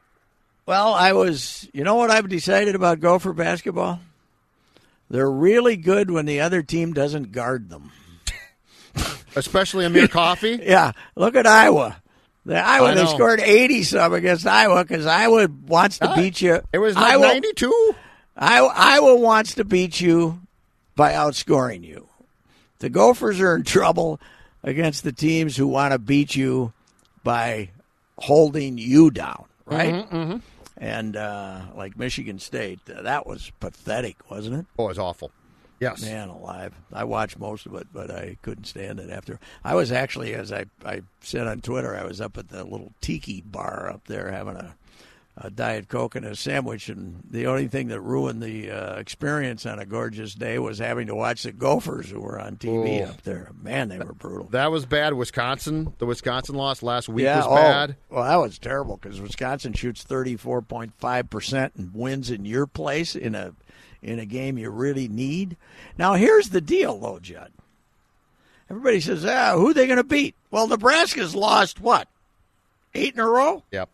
[0.66, 1.66] Well, I was.
[1.72, 4.00] You know what I've decided about Gopher basketball?
[5.10, 7.90] They're really good when the other team doesn't guard them.
[9.36, 10.60] Especially Amir Coffey.
[10.62, 12.00] Yeah, look at Iowa.
[12.46, 16.60] The Iowa they scored eighty some against Iowa because Iowa wants to uh, beat you.
[16.72, 17.94] It was like Iowa, 92.
[18.36, 20.40] Iowa, Iowa wants to beat you
[20.96, 22.08] by outscoring you.
[22.78, 24.20] The Gophers are in trouble
[24.62, 26.72] against the teams who want to beat you
[27.22, 27.70] by
[28.16, 29.94] holding you down, right?
[29.94, 30.36] Mm-hmm, mm-hmm.
[30.80, 34.66] And uh, like Michigan State, uh, that was pathetic, wasn't it?
[34.78, 35.30] Oh, it was awful.
[35.78, 36.02] Yes.
[36.02, 36.74] Man alive.
[36.92, 39.38] I watched most of it, but I couldn't stand it after.
[39.64, 42.92] I was actually, as I, I said on Twitter, I was up at the little
[43.00, 44.74] tiki bar up there having a,
[45.36, 49.64] a Diet Coke and a sandwich, and the only thing that ruined the uh, experience
[49.64, 53.10] on a gorgeous day was having to watch the Gophers who were on TV Oh.
[53.10, 53.50] up there.
[53.62, 54.48] Man, they were brutal.
[54.50, 55.14] That was bad.
[55.14, 57.96] Wisconsin, the Wisconsin loss last week yeah, was oh, bad.
[58.10, 62.44] Well, that was terrible because Wisconsin shoots thirty four point five percent and wins in
[62.44, 63.54] your place in a
[64.02, 65.56] in a game you really need.
[65.96, 67.52] Now here's the deal, though, Judd.
[68.68, 72.08] Everybody says, "Ah, who are they going to beat?" Well, Nebraska's lost what
[72.94, 73.62] eight in a row.
[73.70, 73.88] Yep.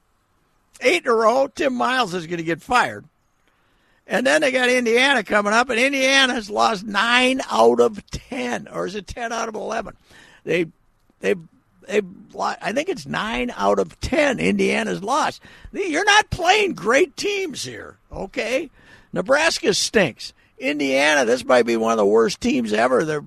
[0.81, 1.49] Eight in a row.
[1.49, 3.05] Tim Miles is going to get fired.
[4.07, 8.87] And then they got Indiana coming up, and Indiana's lost nine out of ten, or
[8.87, 9.97] is it ten out of eleven?
[10.45, 10.67] They,
[11.21, 11.35] they,
[11.89, 12.03] they.
[12.39, 14.39] I think it's nine out of ten.
[14.39, 15.43] Indiana's lost.
[15.73, 18.71] You're not playing great teams here, okay?
[19.13, 20.33] Nebraska stinks.
[20.59, 23.05] Indiana, this might be one of the worst teams ever.
[23.05, 23.25] They're,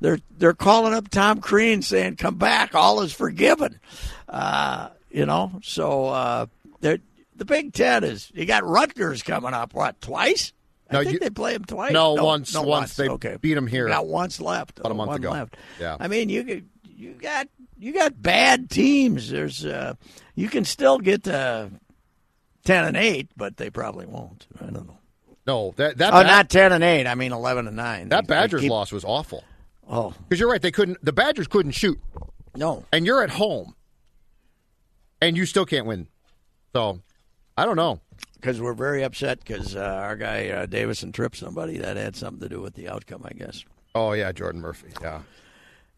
[0.00, 3.78] they're, they're calling up Tom Crean saying, "Come back, all is forgiven."
[4.26, 6.46] Uh, you know, so uh,
[6.80, 6.98] they're
[7.36, 9.74] the Big Ten is you got Rutgers coming up.
[9.74, 10.52] What twice?
[10.92, 11.92] No, I think you- they play them twice.
[11.92, 12.94] No, once- once.
[12.94, 13.36] They okay.
[13.40, 14.78] beat 'em here You got once left.
[14.78, 15.30] about a month One ago.
[15.30, 15.56] Left.
[15.80, 15.96] Yeah.
[15.98, 19.30] I mean, you you got you got bad teams.
[19.30, 19.94] There's uh,
[20.34, 21.70] you can still get to
[22.64, 24.46] ten and eight, but they probably won't.
[24.60, 24.98] I don't know.
[25.46, 27.06] No, that that Oh, Ba- not ten and eight.
[27.06, 28.08] I mean eleven and nine.
[28.10, 29.42] that They- they Badgers keep- loss was awful.
[29.88, 31.04] Oh Because you're right, they couldn't.
[31.04, 31.98] The Badgers couldn't shoot,
[32.54, 32.84] no.
[32.92, 33.74] and you're at home,
[35.20, 36.06] and you still can't win.
[36.74, 37.00] So,
[37.56, 38.00] I don't know.
[38.34, 41.78] Because we're very upset because uh, our guy uh, Davison tripped somebody.
[41.78, 43.64] That had something to do with the outcome, I guess.
[43.94, 44.88] Oh yeah, Jordan Murphy.
[45.00, 45.22] Yeah,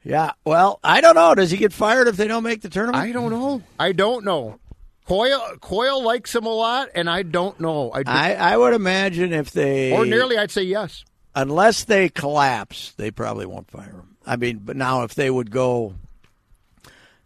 [0.04, 0.32] Yeah.
[0.44, 1.34] Well, I don't know.
[1.34, 3.02] Does he get fired if they don't make the tournament?
[3.02, 3.62] I don't know.
[3.80, 4.60] I don't know.
[5.06, 7.90] Coyle Coyle likes him a lot, and I don't know.
[7.92, 11.04] I, I, I would imagine if they ordinarily I'd say yes.
[11.34, 14.16] unless they collapse, they probably won't fire him.
[14.26, 15.94] I mean, but now if they would go,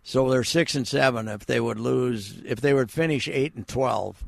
[0.02, 1.28] so they're six and seven.
[1.28, 4.22] If they would lose, if they would finish eight and twelve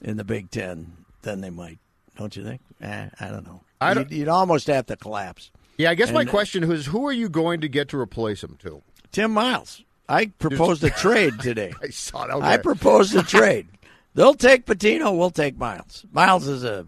[0.00, 1.78] in the Big Ten, then they might.
[2.18, 2.60] Don't you think?
[2.80, 3.60] Eh, I don't know.
[3.80, 5.50] I don't- you'd, you'd almost have to collapse.
[5.78, 8.56] Yeah, I guess my question is, who are you going to get to replace him
[8.62, 8.82] to?
[9.10, 9.82] Tim Miles.
[10.08, 11.72] I proposed a trade today.
[11.82, 12.42] I saw that.
[12.42, 13.66] I proposed a trade.
[14.14, 15.16] They'll take Pitino.
[15.16, 16.04] We'll take Miles.
[16.12, 16.86] Miles is a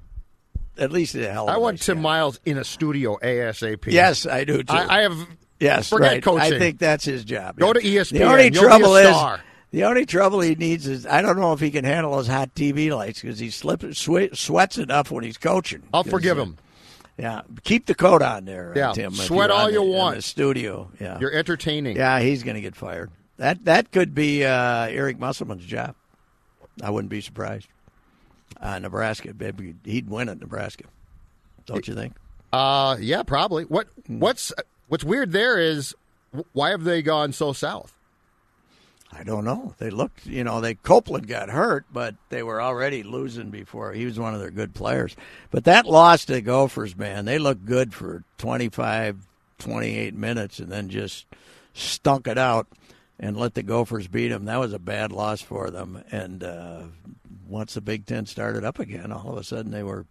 [0.77, 1.48] at least a hell.
[1.48, 2.03] Of I want nice Tim guy.
[2.03, 3.87] Miles in a studio ASAP.
[3.90, 4.72] Yes, I do too.
[4.74, 5.27] I, I have.
[5.64, 6.22] Yes, forget right.
[6.22, 6.55] coaching.
[6.55, 7.59] I think that's his job.
[7.59, 7.72] Go yeah.
[7.74, 8.11] to ESPN.
[8.11, 11.37] The only You'll be a trouble is the only trouble he needs is I don't
[11.38, 15.11] know if he can handle those hot TV lights because he slips swe- sweats enough
[15.11, 15.83] when he's coaching.
[15.92, 16.59] I'll forgive uh, him.
[17.16, 19.14] Yeah, keep the coat on there, uh, Yeah, Tim.
[19.14, 20.16] sweat all you the- in want.
[20.16, 20.90] the studio.
[21.00, 21.96] Yeah, You're entertaining.
[21.96, 23.11] yeah, he's going to get fired.
[23.37, 25.94] That that could be uh, Eric Musselman's job.
[26.83, 27.68] I wouldn't be surprised.
[28.61, 30.85] Uh, Nebraska, maybe he'd win at Nebraska.
[31.66, 32.14] Don't you think?
[32.53, 33.64] Uh, yeah, probably.
[33.64, 34.20] What Hmm.
[34.20, 34.53] What's
[34.88, 35.94] What's weird there is
[36.53, 37.97] why have they gone so south?
[39.16, 39.75] I don't know.
[39.79, 43.92] They looked, you know, they Copeland got hurt, but they were already losing before.
[43.92, 45.14] He was one of their good players.
[45.51, 49.27] But that loss to the Gophers, man, they looked good for 25,
[49.59, 51.27] 28 minutes and then just
[51.75, 52.66] stunk it out
[53.20, 54.47] and let the Gophers beat them.
[54.47, 56.03] That was a bad loss for them.
[56.11, 56.83] And uh,
[57.47, 60.07] once the Big Ten started up again, all of a sudden they were,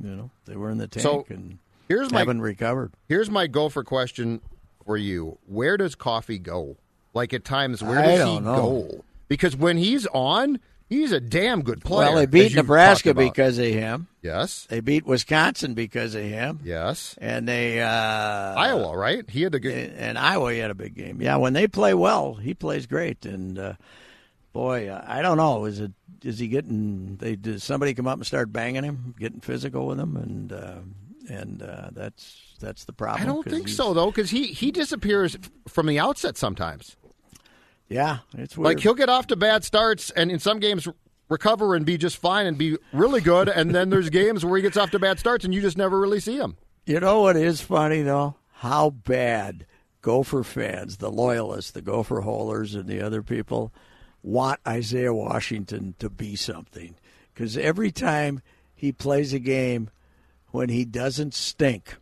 [0.00, 2.92] you know, they were in the tank So, and Here's my haven't recovered.
[3.08, 4.40] Here's my gopher question
[4.86, 5.38] for you.
[5.46, 6.76] Where does Coffey go?
[7.12, 8.88] Like at times, where I does he know.
[8.90, 9.04] go?
[9.28, 12.08] Because when he's on, he's a damn good player.
[12.10, 14.08] Well, they beat Nebraska because of him.
[14.22, 16.60] yes, They beat Wisconsin because of him.
[16.64, 17.14] yes.
[17.20, 19.28] And they uh, Iowa, right?
[19.30, 19.94] He had to get.
[19.96, 21.22] and Iowa he had a big game.
[21.22, 23.24] Yeah, when they play well, he plays great.
[23.24, 23.74] And uh,
[24.52, 25.64] boy, uh, I don't know.
[25.66, 25.92] Is it
[26.24, 27.16] is he getting?
[27.16, 30.74] They did somebody come up and start banging him, getting physical with him, and uh,
[31.28, 33.22] and uh, that's that's the problem.
[33.22, 35.36] I don't think so though, because he he disappears
[35.68, 36.96] from the outset sometimes.
[37.88, 38.64] Yeah, it's weird.
[38.64, 40.88] Like he'll get off to bad starts, and in some games
[41.28, 44.62] recover and be just fine and be really good, and then there's games where he
[44.62, 46.56] gets off to bad starts and you just never really see him.
[46.86, 48.36] You know what is funny though?
[48.52, 49.66] How bad
[50.02, 53.72] Gopher fans, the loyalists, the Gopher holders, and the other people
[54.22, 56.94] want Isaiah Washington to be something.
[57.32, 58.42] Because every time
[58.74, 59.90] he plays a game
[60.54, 61.96] when he doesn't stink,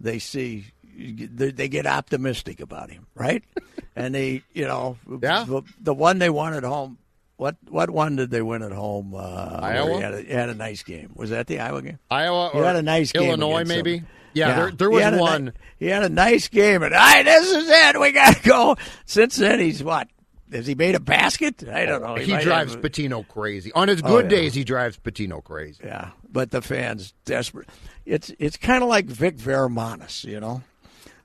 [0.00, 0.64] they see
[0.96, 3.44] they they get optimistic about him, right?
[3.96, 5.44] and they, you know, Yeah.
[5.46, 6.96] the, the one they won at home.
[7.36, 9.14] What what one did they win at home?
[9.14, 9.96] Uh, Iowa?
[9.96, 11.10] He had, a, he had a nice game.
[11.14, 11.98] Was that the Iowa game?
[12.10, 13.98] Iowa He or had a nice game Illinois, maybe.
[13.98, 14.08] them.
[14.32, 15.52] Yeah, there, there was had a ni- one.
[15.78, 18.00] he had a nice game, and all right, this is it.
[18.00, 18.76] We got to go.
[19.04, 20.08] Since then, he's what
[20.52, 21.66] has he made a basket?
[21.68, 22.14] I don't know.
[22.16, 23.72] He might drives have- Pitino crazy.
[23.72, 24.38] On his good yeah.
[24.38, 25.82] days, he drives Pitino crazy.
[25.84, 27.68] Yeah, but the fans desperate.
[28.06, 30.62] It's it's kind of like Vic Veramanis, you know.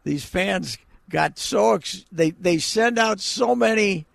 [0.04, 0.78] These fans
[1.10, 4.06] got so ex- they they send out so many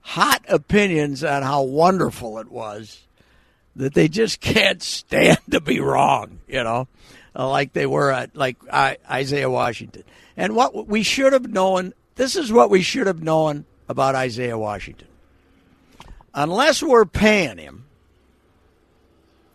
[0.00, 3.06] hot opinions on how wonderful it was
[3.76, 6.88] that they just can't stand to be wrong, you know,
[7.34, 10.02] Uh, like they were at like I, Isaiah Washington.
[10.36, 14.58] And what we should have known, this is what we should have known about Isaiah
[14.58, 15.08] Washington.
[16.34, 17.84] Unless we're paying him,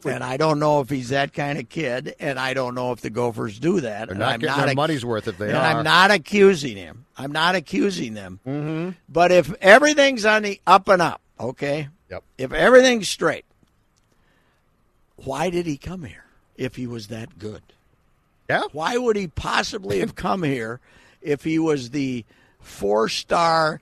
[0.06, 3.02] and I don't know if he's that kind of kid, and I don't know if
[3.02, 4.08] the Gophers do that.
[4.10, 5.64] They're not I'm getting not their ac- money's worth if they and are.
[5.64, 7.06] I'm not accusing him.
[7.18, 8.40] I'm not accusing them.
[8.46, 8.92] Mm-hmm.
[9.10, 11.90] But if everything's on the up and up, okay?
[12.12, 12.24] Yep.
[12.38, 13.46] If everything's straight,
[15.18, 17.64] why did he come here if he was that good?
[18.50, 18.64] Yeah.
[18.72, 20.80] Why would he possibly have come here
[21.22, 22.24] if he was the
[22.60, 23.82] four star?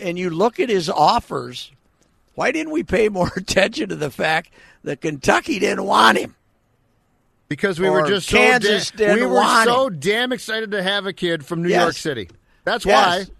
[0.00, 1.72] And you look at his offers.
[2.34, 4.50] Why didn't we pay more attention to the fact
[4.84, 6.34] that Kentucky didn't want him?
[7.48, 9.98] Because we Or were just Kansas so da- we were so him.
[10.00, 11.82] damn excited to have a kid from New Yes.
[11.82, 12.28] York City.
[12.64, 13.28] That's Yes.
[13.28, 13.34] why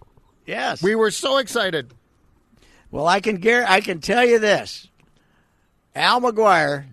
[0.46, 0.82] Yes.
[0.82, 1.92] we were so excited.
[2.90, 4.88] Well, I can gar- I can tell you this.
[5.94, 6.86] Al McGuire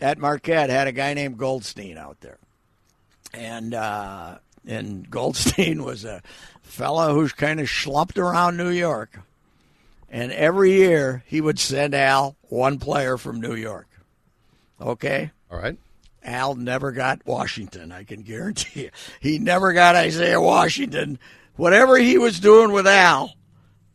[0.00, 2.38] at Marquette had a guy named Goldstein out there,
[3.34, 6.22] and uh, and Goldstein was a
[6.68, 9.20] fellow who's kind of slumped around New York,
[10.08, 13.88] and every year he would send Al one player from New York.
[14.80, 15.30] Okay.
[15.50, 15.76] All right.
[16.22, 17.90] Al never got Washington.
[17.90, 18.90] I can guarantee you.
[19.20, 21.18] He never got Isaiah Washington.
[21.56, 23.34] Whatever he was doing with Al,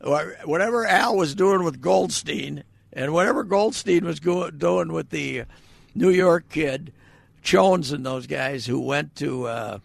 [0.00, 5.44] or whatever Al was doing with Goldstein, and whatever Goldstein was go- doing with the
[5.94, 6.92] New York kid,
[7.42, 9.78] Jones and those guys who went to, uh,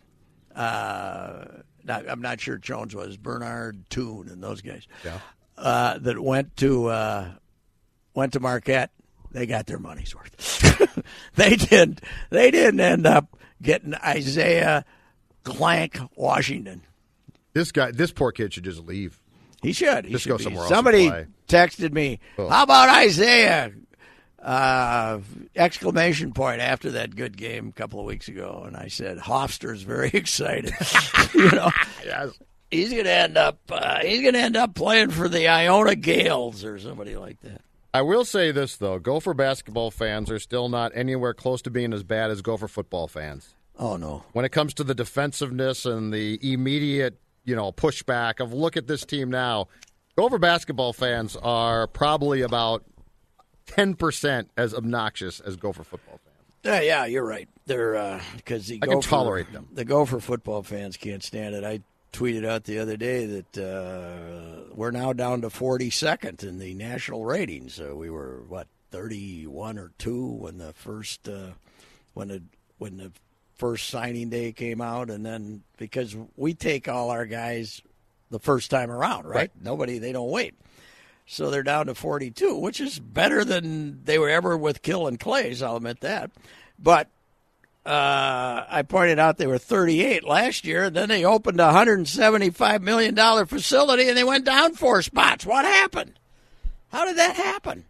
[0.56, 1.46] uh,
[1.90, 5.20] not, I'm not sure Jones was, Bernard Toone and those guys, Yeah.
[5.58, 7.32] uh, that went to uh,
[8.14, 8.92] went to Marquette,
[9.32, 11.04] they got their money's worth.
[11.36, 12.00] they didn't.
[12.30, 14.86] They didn't end up getting Isaiah
[15.44, 16.84] Clank Washington.
[17.54, 19.22] This guy, this poor kid should just leave.
[19.62, 20.06] He should.
[20.06, 20.44] He Just should go be.
[20.46, 21.12] somewhere else Somebody
[21.50, 22.48] texted me, Oh.
[22.48, 23.72] "How about Isaiah?"
[24.42, 25.20] Uh,
[25.56, 29.82] exclamation point after that good game a couple of weeks ago, and I said, "Hofster's
[29.82, 30.74] very excited."
[31.34, 31.70] you know,
[32.06, 32.32] Yes.
[32.72, 33.60] he's going to end up.
[33.70, 37.62] Uh, he's going to end up playing for the Iona Gaels or somebody like that.
[37.94, 41.92] I will say this though: Gopher basketball fans are still not anywhere close to being
[41.94, 43.56] as bad as Gopher football fans.
[43.78, 44.24] Oh no.
[44.34, 48.88] When it comes to the defensiveness and the immediate, you know, pushback of look at
[48.88, 49.68] this team now,
[50.18, 52.84] Gopher basketball fans are probably about
[53.70, 56.36] ten percent as obnoxious as Gopher football fans.
[56.64, 57.48] Yeah, yeah, you're right.
[57.66, 59.68] They're because the I can Gopher, tolerate them.
[59.74, 61.64] The Gopher football fans can't stand it.
[61.64, 66.74] I tweeted out the other day that uh, we're now down to 42nd in the
[66.74, 67.76] national ratings.
[67.76, 71.52] So we were what 31 or two when the first uh,
[72.14, 72.42] when the
[72.78, 73.12] when the
[73.56, 77.82] first signing day came out, and then because we take all our guys
[78.32, 79.36] the first time around, right?
[79.36, 79.52] Right.
[79.62, 80.56] Nobody they don't wait.
[81.32, 85.20] So they're down to 42, which is better than they were ever with Kill and
[85.20, 85.62] Claeys.
[85.62, 86.32] I'll admit that.
[86.80, 87.08] But
[87.86, 90.86] uh, I pointed out they were 38 last year.
[90.86, 95.46] and Then they opened a 175 million dollar facility and they went down four spots.
[95.46, 96.14] What happened?
[96.92, 97.86] How did that happen?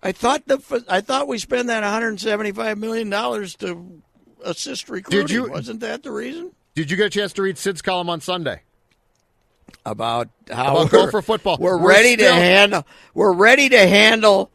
[0.00, 4.00] I thought the I thought we spent that 175 million dollars to
[4.44, 5.34] assist recruiting.
[5.34, 6.52] you- Wasn't that the reason?
[6.76, 8.62] Did you get a chance to read Sid's column on Sunday?
[9.86, 11.56] About how About we're, Gopher football.
[11.58, 12.86] We're, We're ready to handle.
[13.14, 14.50] We're ready to handle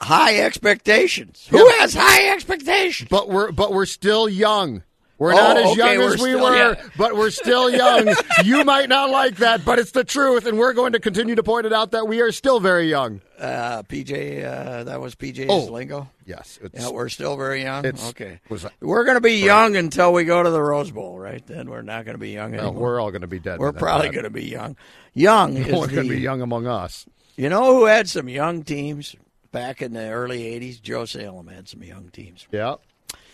[0.00, 1.46] high expectations.
[1.50, 3.08] Who has high expectations?
[3.10, 4.84] But we're but we're still young.
[5.16, 6.76] We're Oh, not as okay, young as we were, young.
[6.98, 8.12] but we're still young.
[8.44, 11.42] you might not like that, but it's the truth, and we're going to continue to
[11.44, 13.20] point it out that we are still very young.
[13.38, 15.66] Uh, PJ, uh, that was PJ's Oh.
[15.72, 16.10] lingo.
[16.26, 17.86] Yes, it's, Yeah, we're still very young.
[17.86, 21.46] Okay, was- we're going to be young until we go to the Rose Bowl, right?
[21.46, 22.82] Then we're not going to be young well, anymore.
[22.82, 23.60] we're all going to be dead.
[23.60, 24.76] we're probably going to be young.
[25.12, 27.06] Young is We're going to be young among us.
[27.36, 29.14] You know who had some young teams
[29.52, 30.82] back in the early '80s?
[30.82, 32.46] Joe Salem had some young teams.
[32.50, 32.76] Yeah,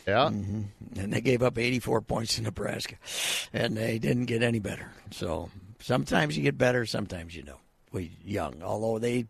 [0.06, 0.30] yeah.
[0.30, 1.00] Mm-hmm.
[1.00, 2.96] and they gave up 84 points to Nebraska,
[3.52, 4.90] and they didn't get any better.
[5.10, 7.58] So sometimes you get better, sometimes you don't.
[7.92, 9.26] We young, although they,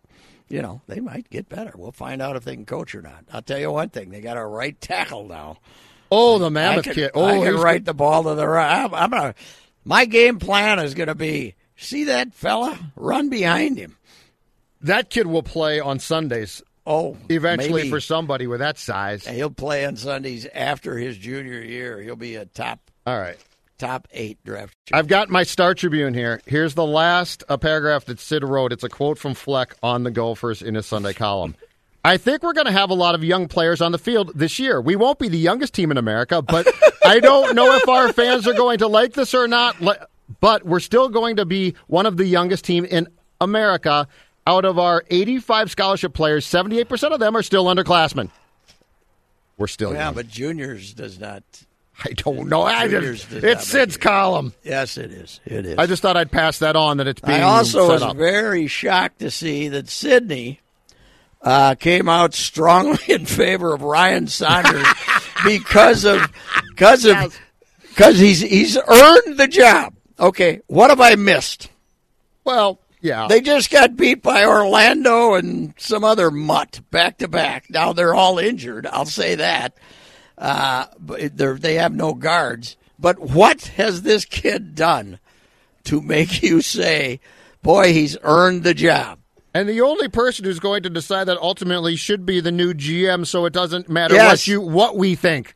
[0.48, 1.72] you know, they might get better.
[1.74, 3.24] We'll find out if they can coach or not.
[3.32, 5.58] I'll tell you one thing: they got a right tackle now.
[6.10, 7.10] Oh, the I can, kid.
[7.14, 8.84] Oh, I can write the ball to the right.
[8.84, 9.34] I'm, I'm gonna.
[9.84, 13.96] My game plan is going to be: see that fella, run behind him.
[14.82, 19.26] that kid will play on Sundays Oh, eventually maybe for somebody with that size.
[19.26, 22.00] he'll play on Sundays after his junior year.
[22.00, 23.36] He'll be a top All right.
[23.78, 24.74] top eight draft.
[24.92, 26.40] I've got my Star Tribune here.
[26.46, 28.72] Here's the last uh, paragraph that Sid wrote.
[28.72, 31.54] It's a quote from Fleck on the Gophers in his Sunday column.
[32.02, 34.58] I think we're going to have a lot of young players on the field this
[34.58, 34.80] year.
[34.80, 36.66] We won't be the youngest team in America, but
[37.04, 39.76] I don't know if our fans are going to like this or not.
[40.40, 43.06] But we're still going to be one of the youngest team in
[43.38, 44.08] America.
[44.50, 48.30] Out of our 85 scholarship players, 78% of them are still underclassmen.
[49.56, 50.14] We're still yeah, young.
[50.14, 51.44] but juniors does not.
[52.04, 52.62] I don't know.
[52.62, 54.52] I just, it's Sid's column.
[54.64, 55.38] Yes, it is.
[55.44, 55.78] It is.
[55.78, 58.16] I just thought I'd pass that on that it's being I also set was up.
[58.16, 60.58] very shocked to see that Sydney
[61.42, 64.84] uh, came out strongly in favor of Ryan Saunders
[65.44, 66.28] because of
[66.70, 67.38] because of
[67.82, 69.94] because he's he's earned the job.
[70.18, 71.70] Okay, what have I missed?
[72.44, 73.26] well, yeah.
[73.28, 77.70] They just got beat by Orlando and some other mutt back to back.
[77.70, 78.86] Now they're all injured.
[78.86, 79.74] I'll say that.
[80.38, 82.76] Uh, but they're, they have no guards.
[82.98, 85.18] But what has this kid done
[85.84, 87.20] to make you say,
[87.62, 89.18] "Boy, he's earned the job"?
[89.52, 93.26] and the only person who's going to decide that ultimately should be the new GM,
[93.26, 94.30] so it doesn't matter Yes.
[94.30, 95.54] what you what we think.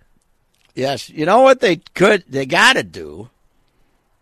[0.74, 3.28] Yes, you know what they could, they got to do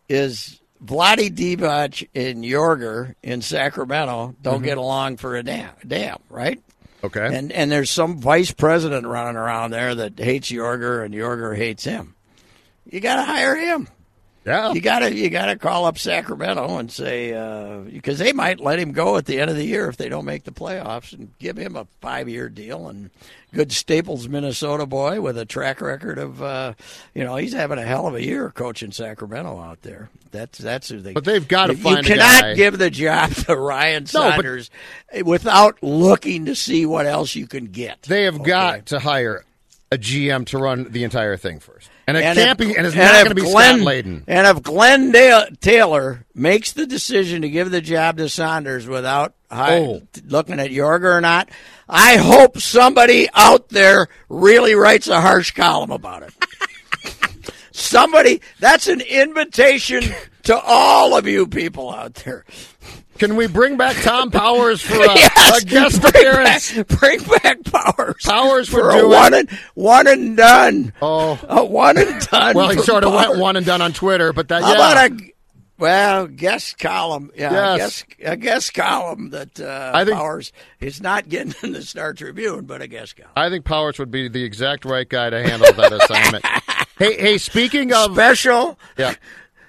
[0.08, 4.64] is Vlade Divac and Joerger in Sacramento don't mm-hmm.
[4.64, 6.60] get along for a damn, damn, right?
[7.04, 7.36] Okay.
[7.36, 11.84] And and there's some vice president running around there that hates Joerger and Joerger hates
[11.84, 12.14] him.
[12.84, 13.88] You got to hire him.
[14.44, 14.72] Yeah.
[14.72, 17.30] You got to you got to call up Sacramento and say
[17.90, 20.24] because they might let him go at the end of the year if they don't
[20.24, 23.10] make the playoffs and give him a five year deal and
[23.54, 26.74] good Staples Minnesota boy with a track record of uh,
[27.14, 30.08] you know he's having a hell of a year coaching Sacramento out there.
[30.30, 31.12] That's that's who they.
[31.12, 32.54] But they've gotta you, find You cannot guy.
[32.54, 37.66] give the job to Ryan No, but- without looking to see what else you can
[37.66, 38.02] get.
[38.02, 38.44] They have Okay?
[38.44, 39.44] got to hire
[39.90, 41.90] a GM to run the entire thing first.
[42.06, 43.86] And it And can't if- be and it's and not going to be Glen- Scott
[43.88, 44.22] Layden.
[44.26, 49.34] And if Glen Dale, Taylor makes the decision to give the job to Saunders without
[49.50, 50.02] hi- Oh.
[50.26, 51.48] looking at Joerger or not,
[51.88, 56.32] I hope somebody out there really writes a harsh column about it.
[57.72, 60.02] somebody, that's an invitation
[60.44, 62.44] to all of you people out there.
[63.22, 66.72] Can we bring back Tom Powers for a, Yes, a guest bring appearance?
[66.74, 68.16] Back, bring back Powers.
[68.24, 70.92] Powers for would a one and one and done.
[71.00, 71.38] Oh.
[71.48, 72.56] a one and done.
[72.56, 74.74] Well, he sort of went one and done on Twitter, but that How yeah.
[75.04, 75.32] about a
[75.78, 77.30] well guest column?
[77.36, 77.76] Yeah, Yes.
[77.76, 81.82] a guest, a guest column that uh, I think- Powers is not getting in the
[81.82, 83.30] Star Tribune, but a guest column.
[83.36, 86.44] I think Powers would be the exact right guy to handle that assignment.
[86.98, 89.14] hey, hey, speaking of Special, yeah,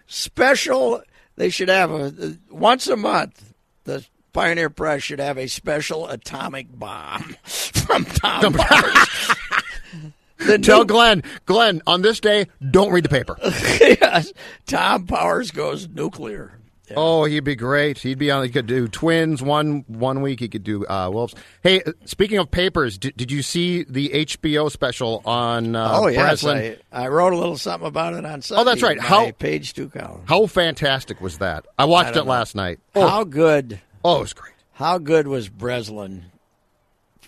[0.07, 1.03] special.
[1.35, 3.53] They should have a once a month.
[3.85, 9.07] The Pioneer Press should have a special atomic bomb from Tom Powers.
[10.37, 13.37] The tell new- Glen, Glen, on this day, don't read the paper.
[13.43, 14.33] yes,
[14.65, 16.59] Tom Powers goes nuclear.
[16.93, 16.99] Yeah.
[16.99, 17.97] Oh, he'd be great.
[17.97, 18.43] He'd be on.
[18.43, 20.39] He could do twins one one week.
[20.39, 21.33] He could do uh, wolves.
[21.63, 26.07] Hey, uh, speaking of papers, did, did you see the HBO special on uh, Oh
[26.07, 28.61] yes, I, I wrote a little something about it on Sunday.
[28.61, 28.99] Oh, that's right.
[28.99, 30.21] How- page two column?
[30.25, 31.65] How fantastic was that?
[31.77, 32.31] I watched I it know.
[32.31, 32.79] last night.
[32.95, 33.81] Oh, How good?
[34.05, 34.53] oh, it was great.
[34.73, 36.25] How good was Breslin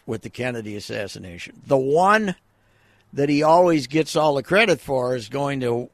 [0.05, 1.61] with the Kennedy assassination?
[1.65, 2.35] The one
[3.13, 5.89] that he always gets all the credit for is going to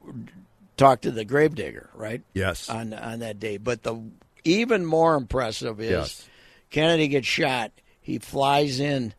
[0.82, 2.22] talk to the gravedigger, right?
[2.34, 2.68] Yes.
[2.68, 4.02] On on that day, but the
[4.44, 6.28] even more impressive is Yes.
[6.70, 7.72] Kennedy gets shot.
[8.00, 9.14] He flies in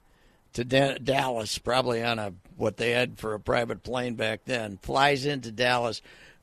[0.54, 4.78] to Da- Dallas, probably on a what they had for a private plane back then.
[4.82, 6.02] Flies into Dallas,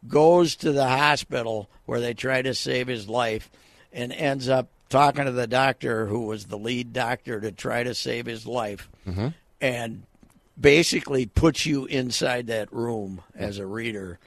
[0.08, 3.50] goes to the hospital where they try to save his life,
[3.92, 7.94] and ends up talking to the doctor who was the lead doctor to try to
[7.94, 9.28] save his life, mm-hmm.
[9.60, 10.02] and
[10.60, 14.18] basically puts you inside that room as a reader.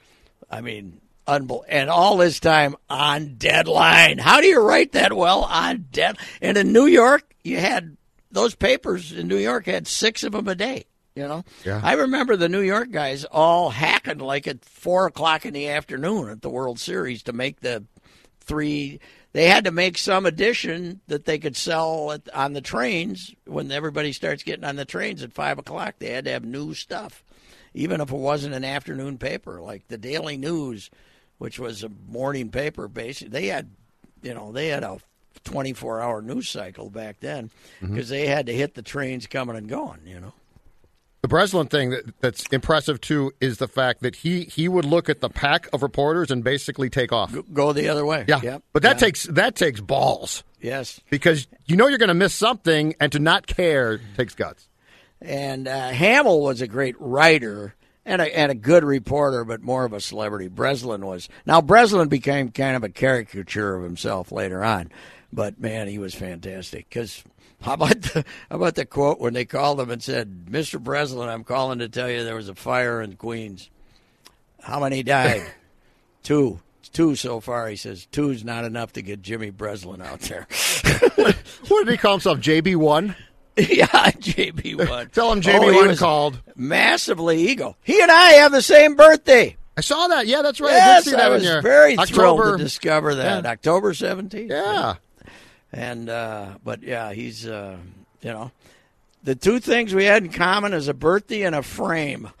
[0.54, 4.18] I mean, unbel- and all this time on deadline.
[4.18, 6.16] How do you write that well on dead?
[6.40, 7.96] And in New York, you had
[8.30, 10.84] those papers in New York had six of them a day.
[11.16, 11.80] You know, Yeah.
[11.82, 16.28] I remember the New York guys all hacking like at four o'clock in the afternoon
[16.28, 17.84] at the World Series to make the
[18.40, 18.98] three.
[19.32, 23.70] They had to make some edition that they could sell at, on the trains when
[23.72, 25.94] everybody starts getting on the trains at five o'clock.
[26.00, 27.22] They had to have new stuff,
[27.74, 30.90] even if it wasn't an afternoon paper like the Daily News,
[31.38, 32.88] which was a morning paper.
[32.88, 33.70] Basically, they had,
[34.22, 34.98] you know, they had a
[35.44, 37.50] 24 hour news cycle back then
[37.82, 37.92] mm-hmm.
[37.92, 40.00] because they had to hit the trains coming and going.
[40.06, 40.32] You know.
[41.22, 45.08] The Breslin thing that, that's impressive too is the fact that he he would look
[45.08, 47.34] at the pack of reporters and basically take off.
[47.52, 48.26] go the other way.
[48.28, 48.62] Yeah, Yep.
[48.72, 49.06] but that Yeah.
[49.06, 51.00] takes that takes balls yes.
[51.10, 54.68] because you know you're going to miss something, and to not care takes guts.
[55.20, 59.84] And uh, Hamill was a great writer, and a, and a good reporter, but more
[59.84, 60.48] of a celebrity.
[60.48, 61.28] Breslin was.
[61.46, 64.90] Now Breslin became kind of a caricature of himself later on,
[65.32, 66.88] but man, he was fantastic.
[66.88, 67.24] Because
[67.62, 70.82] how about the how about the quote when they called him and said, "Mr.
[70.82, 73.70] Breslin, I'm calling to tell you there was a fire in Queens.
[74.60, 75.42] How many died?
[76.22, 76.60] Two."
[76.92, 78.06] Two so far, he says.
[78.12, 80.46] Two's not enough to get Jimmy Breslin out there.
[81.68, 82.38] What did he call himself?
[82.40, 83.16] JB one.
[83.70, 85.08] yeah, JB one.
[85.10, 86.40] Tell him Oh, JB he one called.
[86.56, 87.76] Massively ego.
[87.82, 89.56] He and I have the same birthday.
[89.76, 90.26] I saw that.
[90.26, 90.72] Yeah, that's right.
[90.72, 92.14] I Yes, did see that I was your very October.
[92.42, 93.50] thrilled to discover that Yeah.
[93.50, 94.50] October seventeenth.
[94.50, 94.94] Yeah.
[95.72, 97.76] and uh, but yeah, he's uh,
[98.22, 98.50] you know
[99.24, 102.30] the two things we had in common is a birthday and a frame.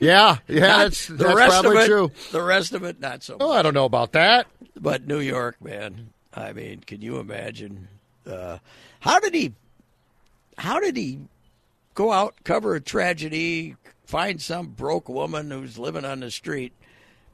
[0.00, 0.38] Yeah.
[0.46, 0.78] Yeah.
[0.78, 2.12] That's, the that's rest probably of it, true.
[2.32, 3.36] The rest of it, not so.
[3.40, 3.50] Oh.
[3.52, 4.46] I don't know about that.
[4.76, 6.10] But New York, man.
[6.32, 7.88] I mean, can you imagine?
[8.26, 8.58] Uh,
[9.00, 9.54] how did he?
[10.56, 11.20] How did he
[11.94, 16.72] go out, cover a tragedy, find some broke woman who's living on the street,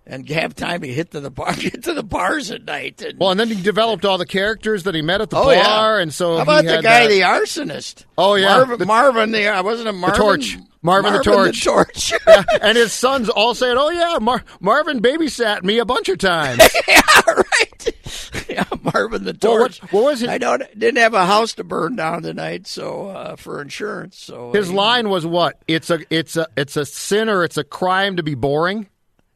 [0.06, 3.00] and have time to hit to the bar, get to the bars at night?
[3.02, 5.44] And, Well, and then he developed all the characters that he met at the oh
[5.44, 5.98] bar, yeah.
[6.02, 8.04] and so how about he the guy, that- the arsonist?
[8.18, 8.56] Oh, yeah.
[8.56, 8.78] Uh, Marvin.
[8.78, 10.18] The- Marvin the I wasn't a Marvin.
[10.18, 10.58] The Torch.
[10.82, 11.64] Marvin the Torch.
[11.64, 12.12] The torch.
[12.60, 16.58] and his sons all said, "Oh yeah, Mar- Marvin babysat me a bunch of times."
[16.88, 17.93] yeah, right.
[18.49, 19.93] Yeah, Marvin the Well, what- torch.
[19.93, 23.37] what was it- I don't didn't have a house to burn down tonight, so uh,
[23.37, 24.18] for insurance.
[24.18, 25.61] So His uh, line was what?
[25.68, 28.89] It's a it's a it's a sin or it's a crime to be boring.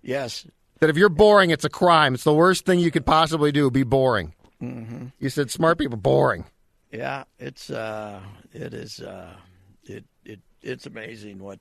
[0.02, 0.46] Yes.
[0.80, 2.14] That if you're boring, it's a crime.
[2.14, 3.70] It's the worst thing you could possibly do.
[3.70, 4.34] Be boring.
[4.62, 5.06] Mm-hmm.
[5.18, 6.44] You said smart people boring.
[6.92, 8.20] Yeah, it's uh,
[8.52, 9.34] it is uh,
[9.84, 11.58] it it it's amazing what,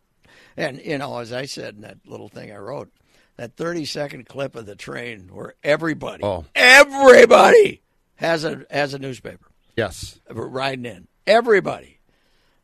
[0.55, 2.91] and you know, as I said in that little thing I wrote,
[3.37, 6.45] that thirty second clip of the train where everybody, Oh.
[6.55, 7.81] everybody
[8.15, 10.19] has a has a newspaper Yes.
[10.29, 11.07] riding in.
[11.25, 11.99] Everybody,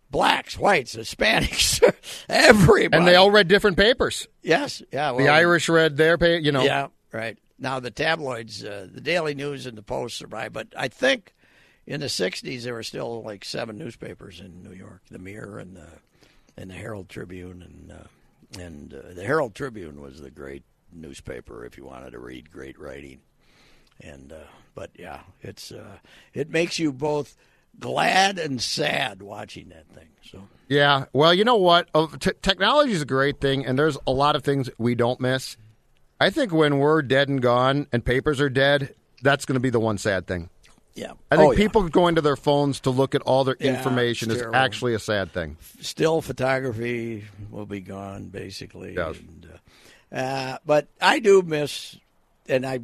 [0.10, 1.82] blacks, whites, Hispanics,
[2.30, 4.28] everybody, And they all read different papers.
[4.42, 6.40] yes, yeah, The Irish read their paper.
[6.42, 6.64] You know.
[6.64, 7.38] Yeah, right.
[7.60, 11.34] Now the tabloids, uh, the Daily News and the Post survived, but I think
[11.86, 15.76] in the '60s there were still like seven newspapers in New York: the Mirror and
[15.76, 15.88] the
[16.58, 18.04] and the Herald Tribune, and uh,
[18.60, 22.80] and uh, the Herald Tribune was the great newspaper if you wanted to read great
[22.80, 23.22] writing.
[24.02, 25.98] And uh, but yeah, it's uh,
[26.34, 27.36] it makes you both
[27.80, 30.10] glad and sad watching that thing.
[30.30, 31.06] So Yeah.
[31.14, 31.90] Well, you know what?
[31.94, 35.20] Oh, t- technology is a great thing, and there's a lot of things we don't
[35.20, 35.58] miss.
[36.20, 39.70] I think when we're dead and gone, and papers are dead, that's going to be
[39.70, 40.50] the one sad thing.
[40.96, 41.58] Yeah, I think Oh, yeah.
[41.58, 45.00] people going to their phones to look at all their Yeah, information is actually a
[45.00, 45.58] sad thing.
[45.82, 48.94] still photography will be gone basically.
[48.96, 49.18] Yes.
[49.18, 49.48] And,
[50.12, 51.98] uh, uh, but I do miss,
[52.48, 52.80] and I,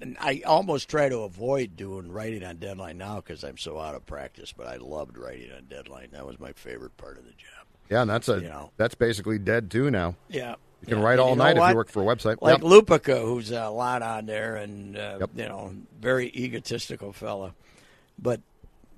[0.00, 3.94] and I almost try to avoid doing writing on deadline now because I'm so out
[3.94, 4.52] of practice.
[4.56, 6.08] But I loved writing on deadline.
[6.12, 7.66] That was my favorite part of the job.
[7.90, 8.70] Yeah, and that's a You know.
[8.76, 10.14] that's basically dead too now.
[10.28, 10.54] Yeah.
[10.82, 11.04] You can Yeah.
[11.04, 12.36] write all night if you work for a website.
[12.40, 12.70] Like Yep.
[12.70, 15.30] Lupica, who's a lot on there, and uh, Yep.
[15.36, 17.54] you know, very egotistical fella,
[18.18, 18.40] but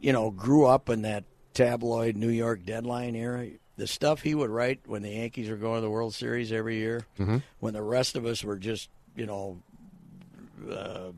[0.01, 1.24] you know, grew up in that
[1.55, 3.47] tabloid New York deadline era.
[3.76, 6.76] The stuff he would write when the Yankees were going to the World Series every
[6.76, 7.39] year, Mm-hmm.
[7.61, 9.59] when the rest of us were just, you know,
[10.70, 11.11] uh,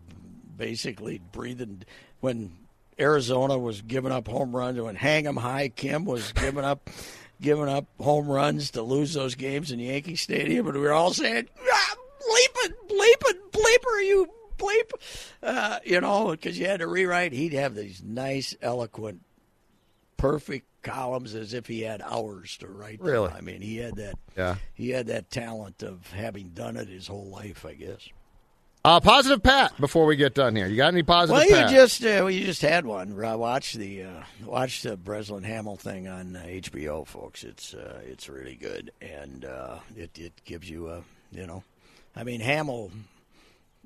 [0.56, 1.82] basically breathing.
[2.20, 2.52] When
[2.98, 6.88] Arizona was giving up home runs, when Hang 'em High Kim was giving up,
[7.44, 11.12] giving up home runs to lose those games in Yankee Stadium, and we were all
[11.12, 14.90] saying, ah, "Bleep it, bleep it, bleeper, you bleep,"
[15.42, 17.32] uh, you know, because you had to rewrite.
[17.32, 19.20] He'd have these nice, eloquent,
[20.16, 22.98] perfect columns as if he had hours to write.
[22.98, 23.08] them.
[23.08, 23.30] Really?
[23.30, 24.14] I mean, he had that.
[24.36, 24.56] Yeah.
[24.72, 28.08] He had that talent of having done it his whole life, I guess.
[28.84, 29.72] Uh, positive Pat.
[29.80, 31.40] Before we get done here, you got any positive?
[31.40, 31.70] Well, you Pat?
[31.70, 33.12] just uh, well, you just had one.
[33.24, 37.44] Uh, watch the uh, watch the Breslin Hamill thing on uh, HBO, folks.
[37.44, 41.64] It's uh, it's really good, and uh, it it gives you a you know,
[42.14, 42.90] I mean Hamill.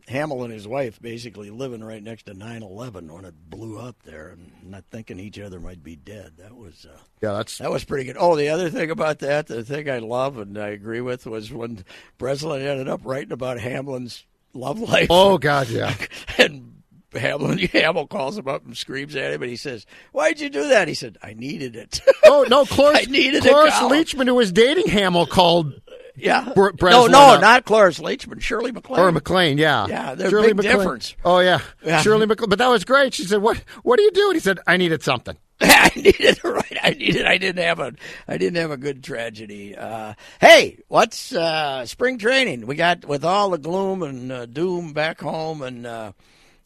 [0.09, 4.31] Hamill and his wife basically living right next to 9/11 when it blew up there,
[4.31, 6.33] and not thinking each other might be dead.
[6.39, 8.17] That was uh, yeah, that's that was pretty good.
[8.19, 11.53] Oh, the other thing about that, the thing I love and I agree with was
[11.53, 11.85] when
[12.17, 14.25] Breslin ended up writing about Hamlin's
[14.55, 15.09] love life.
[15.11, 15.95] oh god, yeah.
[16.39, 16.83] and
[17.15, 20.69] Hamlin Hamill calls him up and screams at him, and he says, "Why'd you do
[20.69, 23.75] that?" He said, "I needed it." Oh no, Cloris, I needed a Cloris.
[23.75, 25.73] Leachman, who was dating Hamill, called
[26.17, 29.01] yeah, Br- no, no, not Cloris Leachman, Shirley MacLaine.
[29.01, 29.57] or McLean.
[29.57, 30.77] Yeah, Yeah, there's Shirley big MacLaine.
[30.79, 31.17] difference.
[31.25, 32.01] Oh yeah, Yeah.
[32.03, 32.51] Shirley MacLaine.
[32.51, 33.15] But that was great.
[33.15, 33.57] She said, "What?
[33.85, 36.79] What do you do?" And he said, "I needed something." I needed it right.
[36.83, 37.27] I needed.
[37.27, 37.93] I didn't have a.
[38.29, 39.77] I didn't have a good tragedy.
[39.77, 42.67] Uh, hey, what's uh, spring training?
[42.67, 46.13] We got with all the gloom and uh, doom back home, and uh,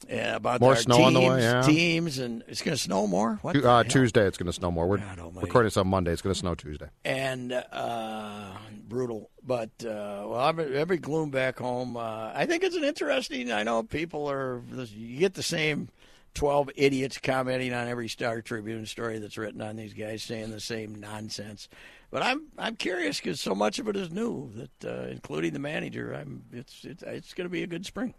[0.08, 1.62] Yeah, about More snow teams, on the way, yeah.
[1.62, 3.38] teams, and it's going to snow more.
[3.42, 3.56] What?
[3.64, 3.84] Uh.
[3.84, 4.86] Tuesday, it's going to snow more.
[4.86, 5.00] We're
[5.40, 6.12] recording this on Monday.
[6.12, 6.88] It's going to snow Tuesday.
[7.04, 8.50] and uh,
[8.88, 9.30] brutal.
[9.44, 11.96] But uh, well, every, every gloom back home.
[11.96, 13.50] Uh, I think it's an interesting.
[13.52, 14.60] I know people are.
[14.94, 15.88] You get the same
[16.34, 20.60] twelve idiots commenting on every Star Tribune story that's written on these guys saying the
[20.60, 21.68] same nonsense.
[22.10, 25.58] But I'm I'm curious because so much of it is new that, uh, including the
[25.58, 26.12] manager.
[26.12, 28.14] I'm it's it's, it's going to be a good spring.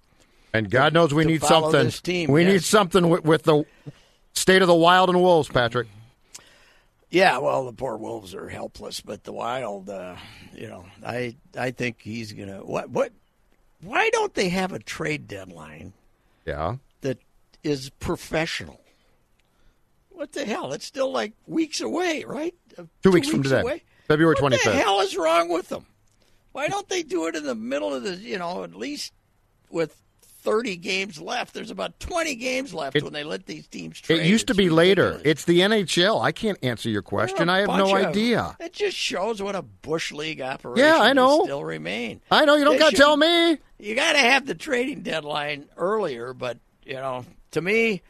[0.53, 1.89] And God knows we to need something.
[1.89, 3.65] team, we need something with, with the
[4.33, 5.87] state of the Wild and Wolves, Patrick.
[7.09, 10.15] Yeah, well, the poor Wolves are helpless, but the Wild, uh,
[10.53, 13.11] you know, I I think he's gonna what what.
[13.81, 15.91] Why don't they have a trade deadline
[16.45, 16.77] Yeah.
[17.63, 18.79] Is professional?
[20.09, 20.73] What the hell?
[20.73, 22.53] It's still like weeks away, right?
[22.77, 23.61] Uh, Two weeks from today.
[23.61, 23.83] away?
[24.07, 24.73] February What the 25th.
[24.73, 25.85] hell is wrong with them?
[26.51, 28.15] Why don't they do it in the middle of the?
[28.15, 29.13] You know, at least
[29.69, 29.99] with.
[30.45, 31.53] 30 games left.
[31.53, 34.19] There's about 20 games left It- when they let these teams trade.
[34.19, 35.21] It used to It's be later.
[35.23, 36.19] It's the NHL.
[36.21, 37.47] I can't answer your question.
[37.47, 38.57] I have no of- idea.
[38.59, 41.43] It just shows what a bush league operation Yeah, I know.
[41.45, 42.19] still remain.
[42.29, 43.57] I know you don't got to tell me.
[43.79, 47.23] You got to have the trading deadline earlier, but you know,
[47.53, 48.01] to me,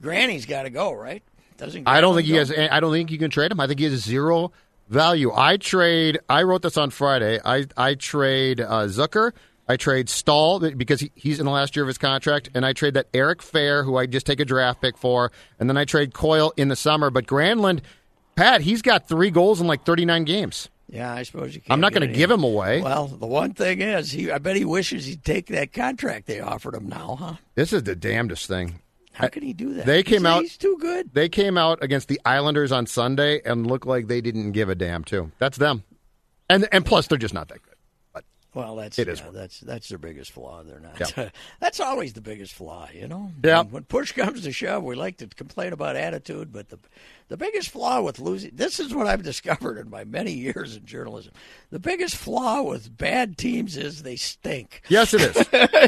[0.00, 1.22] Granny's got to go, right?
[1.56, 2.70] Doesn't I don't think Granlund he has.
[2.70, 3.60] I don't think you can trade him.
[3.60, 4.52] I think he has zero
[4.88, 5.32] value.
[5.32, 6.18] I trade.
[6.28, 7.40] I wrote this on Friday.
[7.44, 9.32] I I trade uh, Zucker.
[9.68, 12.72] I trade Staal because he, he's in the last year of his contract, and I
[12.72, 15.30] trade that Eric Fehr, who I just take a draft pick for,
[15.60, 17.10] and then I trade Coyle in the summer.
[17.10, 17.80] But Granlund,
[18.34, 20.68] Pat, he's got three goals in like thirty nine games.
[20.92, 21.62] Yeah, I suppose you.
[21.62, 22.82] Can't I'm not going to give him away.
[22.82, 24.30] Well, the one thing is, he.
[24.30, 27.34] I bet he wishes he'd take that contract they offered him now, huh?
[27.54, 28.78] This is the damnedest thing.
[29.14, 29.86] How can he do that?
[29.86, 31.10] They came He's- out- He's too good.
[31.14, 34.74] They came out against the Islanders on Sunday and looked like they didn't give a
[34.74, 35.32] damn too.
[35.38, 35.82] That's them,
[36.50, 37.71] and and plus they're just not that good.
[38.54, 39.22] Well, that's It yeah, is.
[39.32, 40.62] that's that's their biggest flaw.
[40.62, 41.16] They're not.
[41.16, 41.30] Yeah.
[41.60, 43.30] that's always the biggest flaw, you know.
[43.42, 43.62] Yeah.
[43.62, 46.78] When push comes to shove, we like to complain about attitude, but the
[47.28, 50.84] the biggest flaw with losing this is what I've discovered in my many years in
[50.84, 51.32] journalism.
[51.70, 54.82] The biggest flaw with bad teams is they stink.
[54.88, 55.34] yes, it is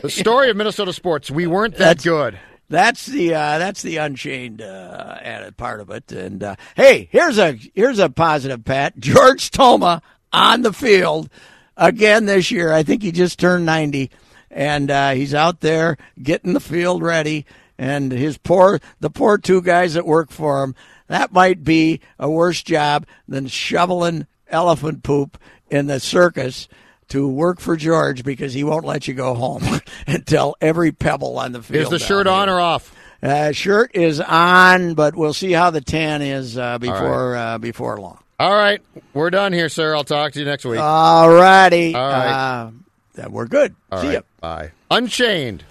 [0.02, 1.30] the story of Minnesota sports.
[1.30, 2.38] We weren't that That's- good.
[2.70, 6.10] That's the uh, that's the unchained uh, part of it.
[6.12, 8.98] And uh, hey, here's a here's a positive, Pat.
[8.98, 10.00] George Toma
[10.32, 11.28] on the field
[11.76, 12.72] again this year.
[12.72, 14.10] I think he just turned ninety,
[14.50, 17.46] and uh, he's out there getting the field ready.
[17.76, 20.74] And his poor the poor two guys that work for him.
[21.08, 26.68] That might be a worse job than shoveling elephant poop in the circus
[27.08, 29.62] to work for George because he won't let you go home
[30.06, 31.84] until every pebble on the field.
[31.84, 32.94] Is the shirt on or off?
[33.22, 37.98] Uh, shirt is on, but we'll see how the tan is uh, before uh, before
[37.98, 38.18] long.
[38.38, 38.80] All right,
[39.12, 39.94] we're done here, sir.
[39.94, 40.80] I'll talk to you next week.
[40.80, 41.94] All righty.
[41.94, 42.72] All right.
[43.16, 43.74] Uh, we're good.
[43.92, 44.20] All see right, ya.
[44.40, 44.72] bye.
[44.90, 45.64] Unchained,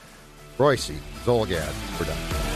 [0.58, 2.00] Reusse Zulgad.
[2.00, 2.53] We're done.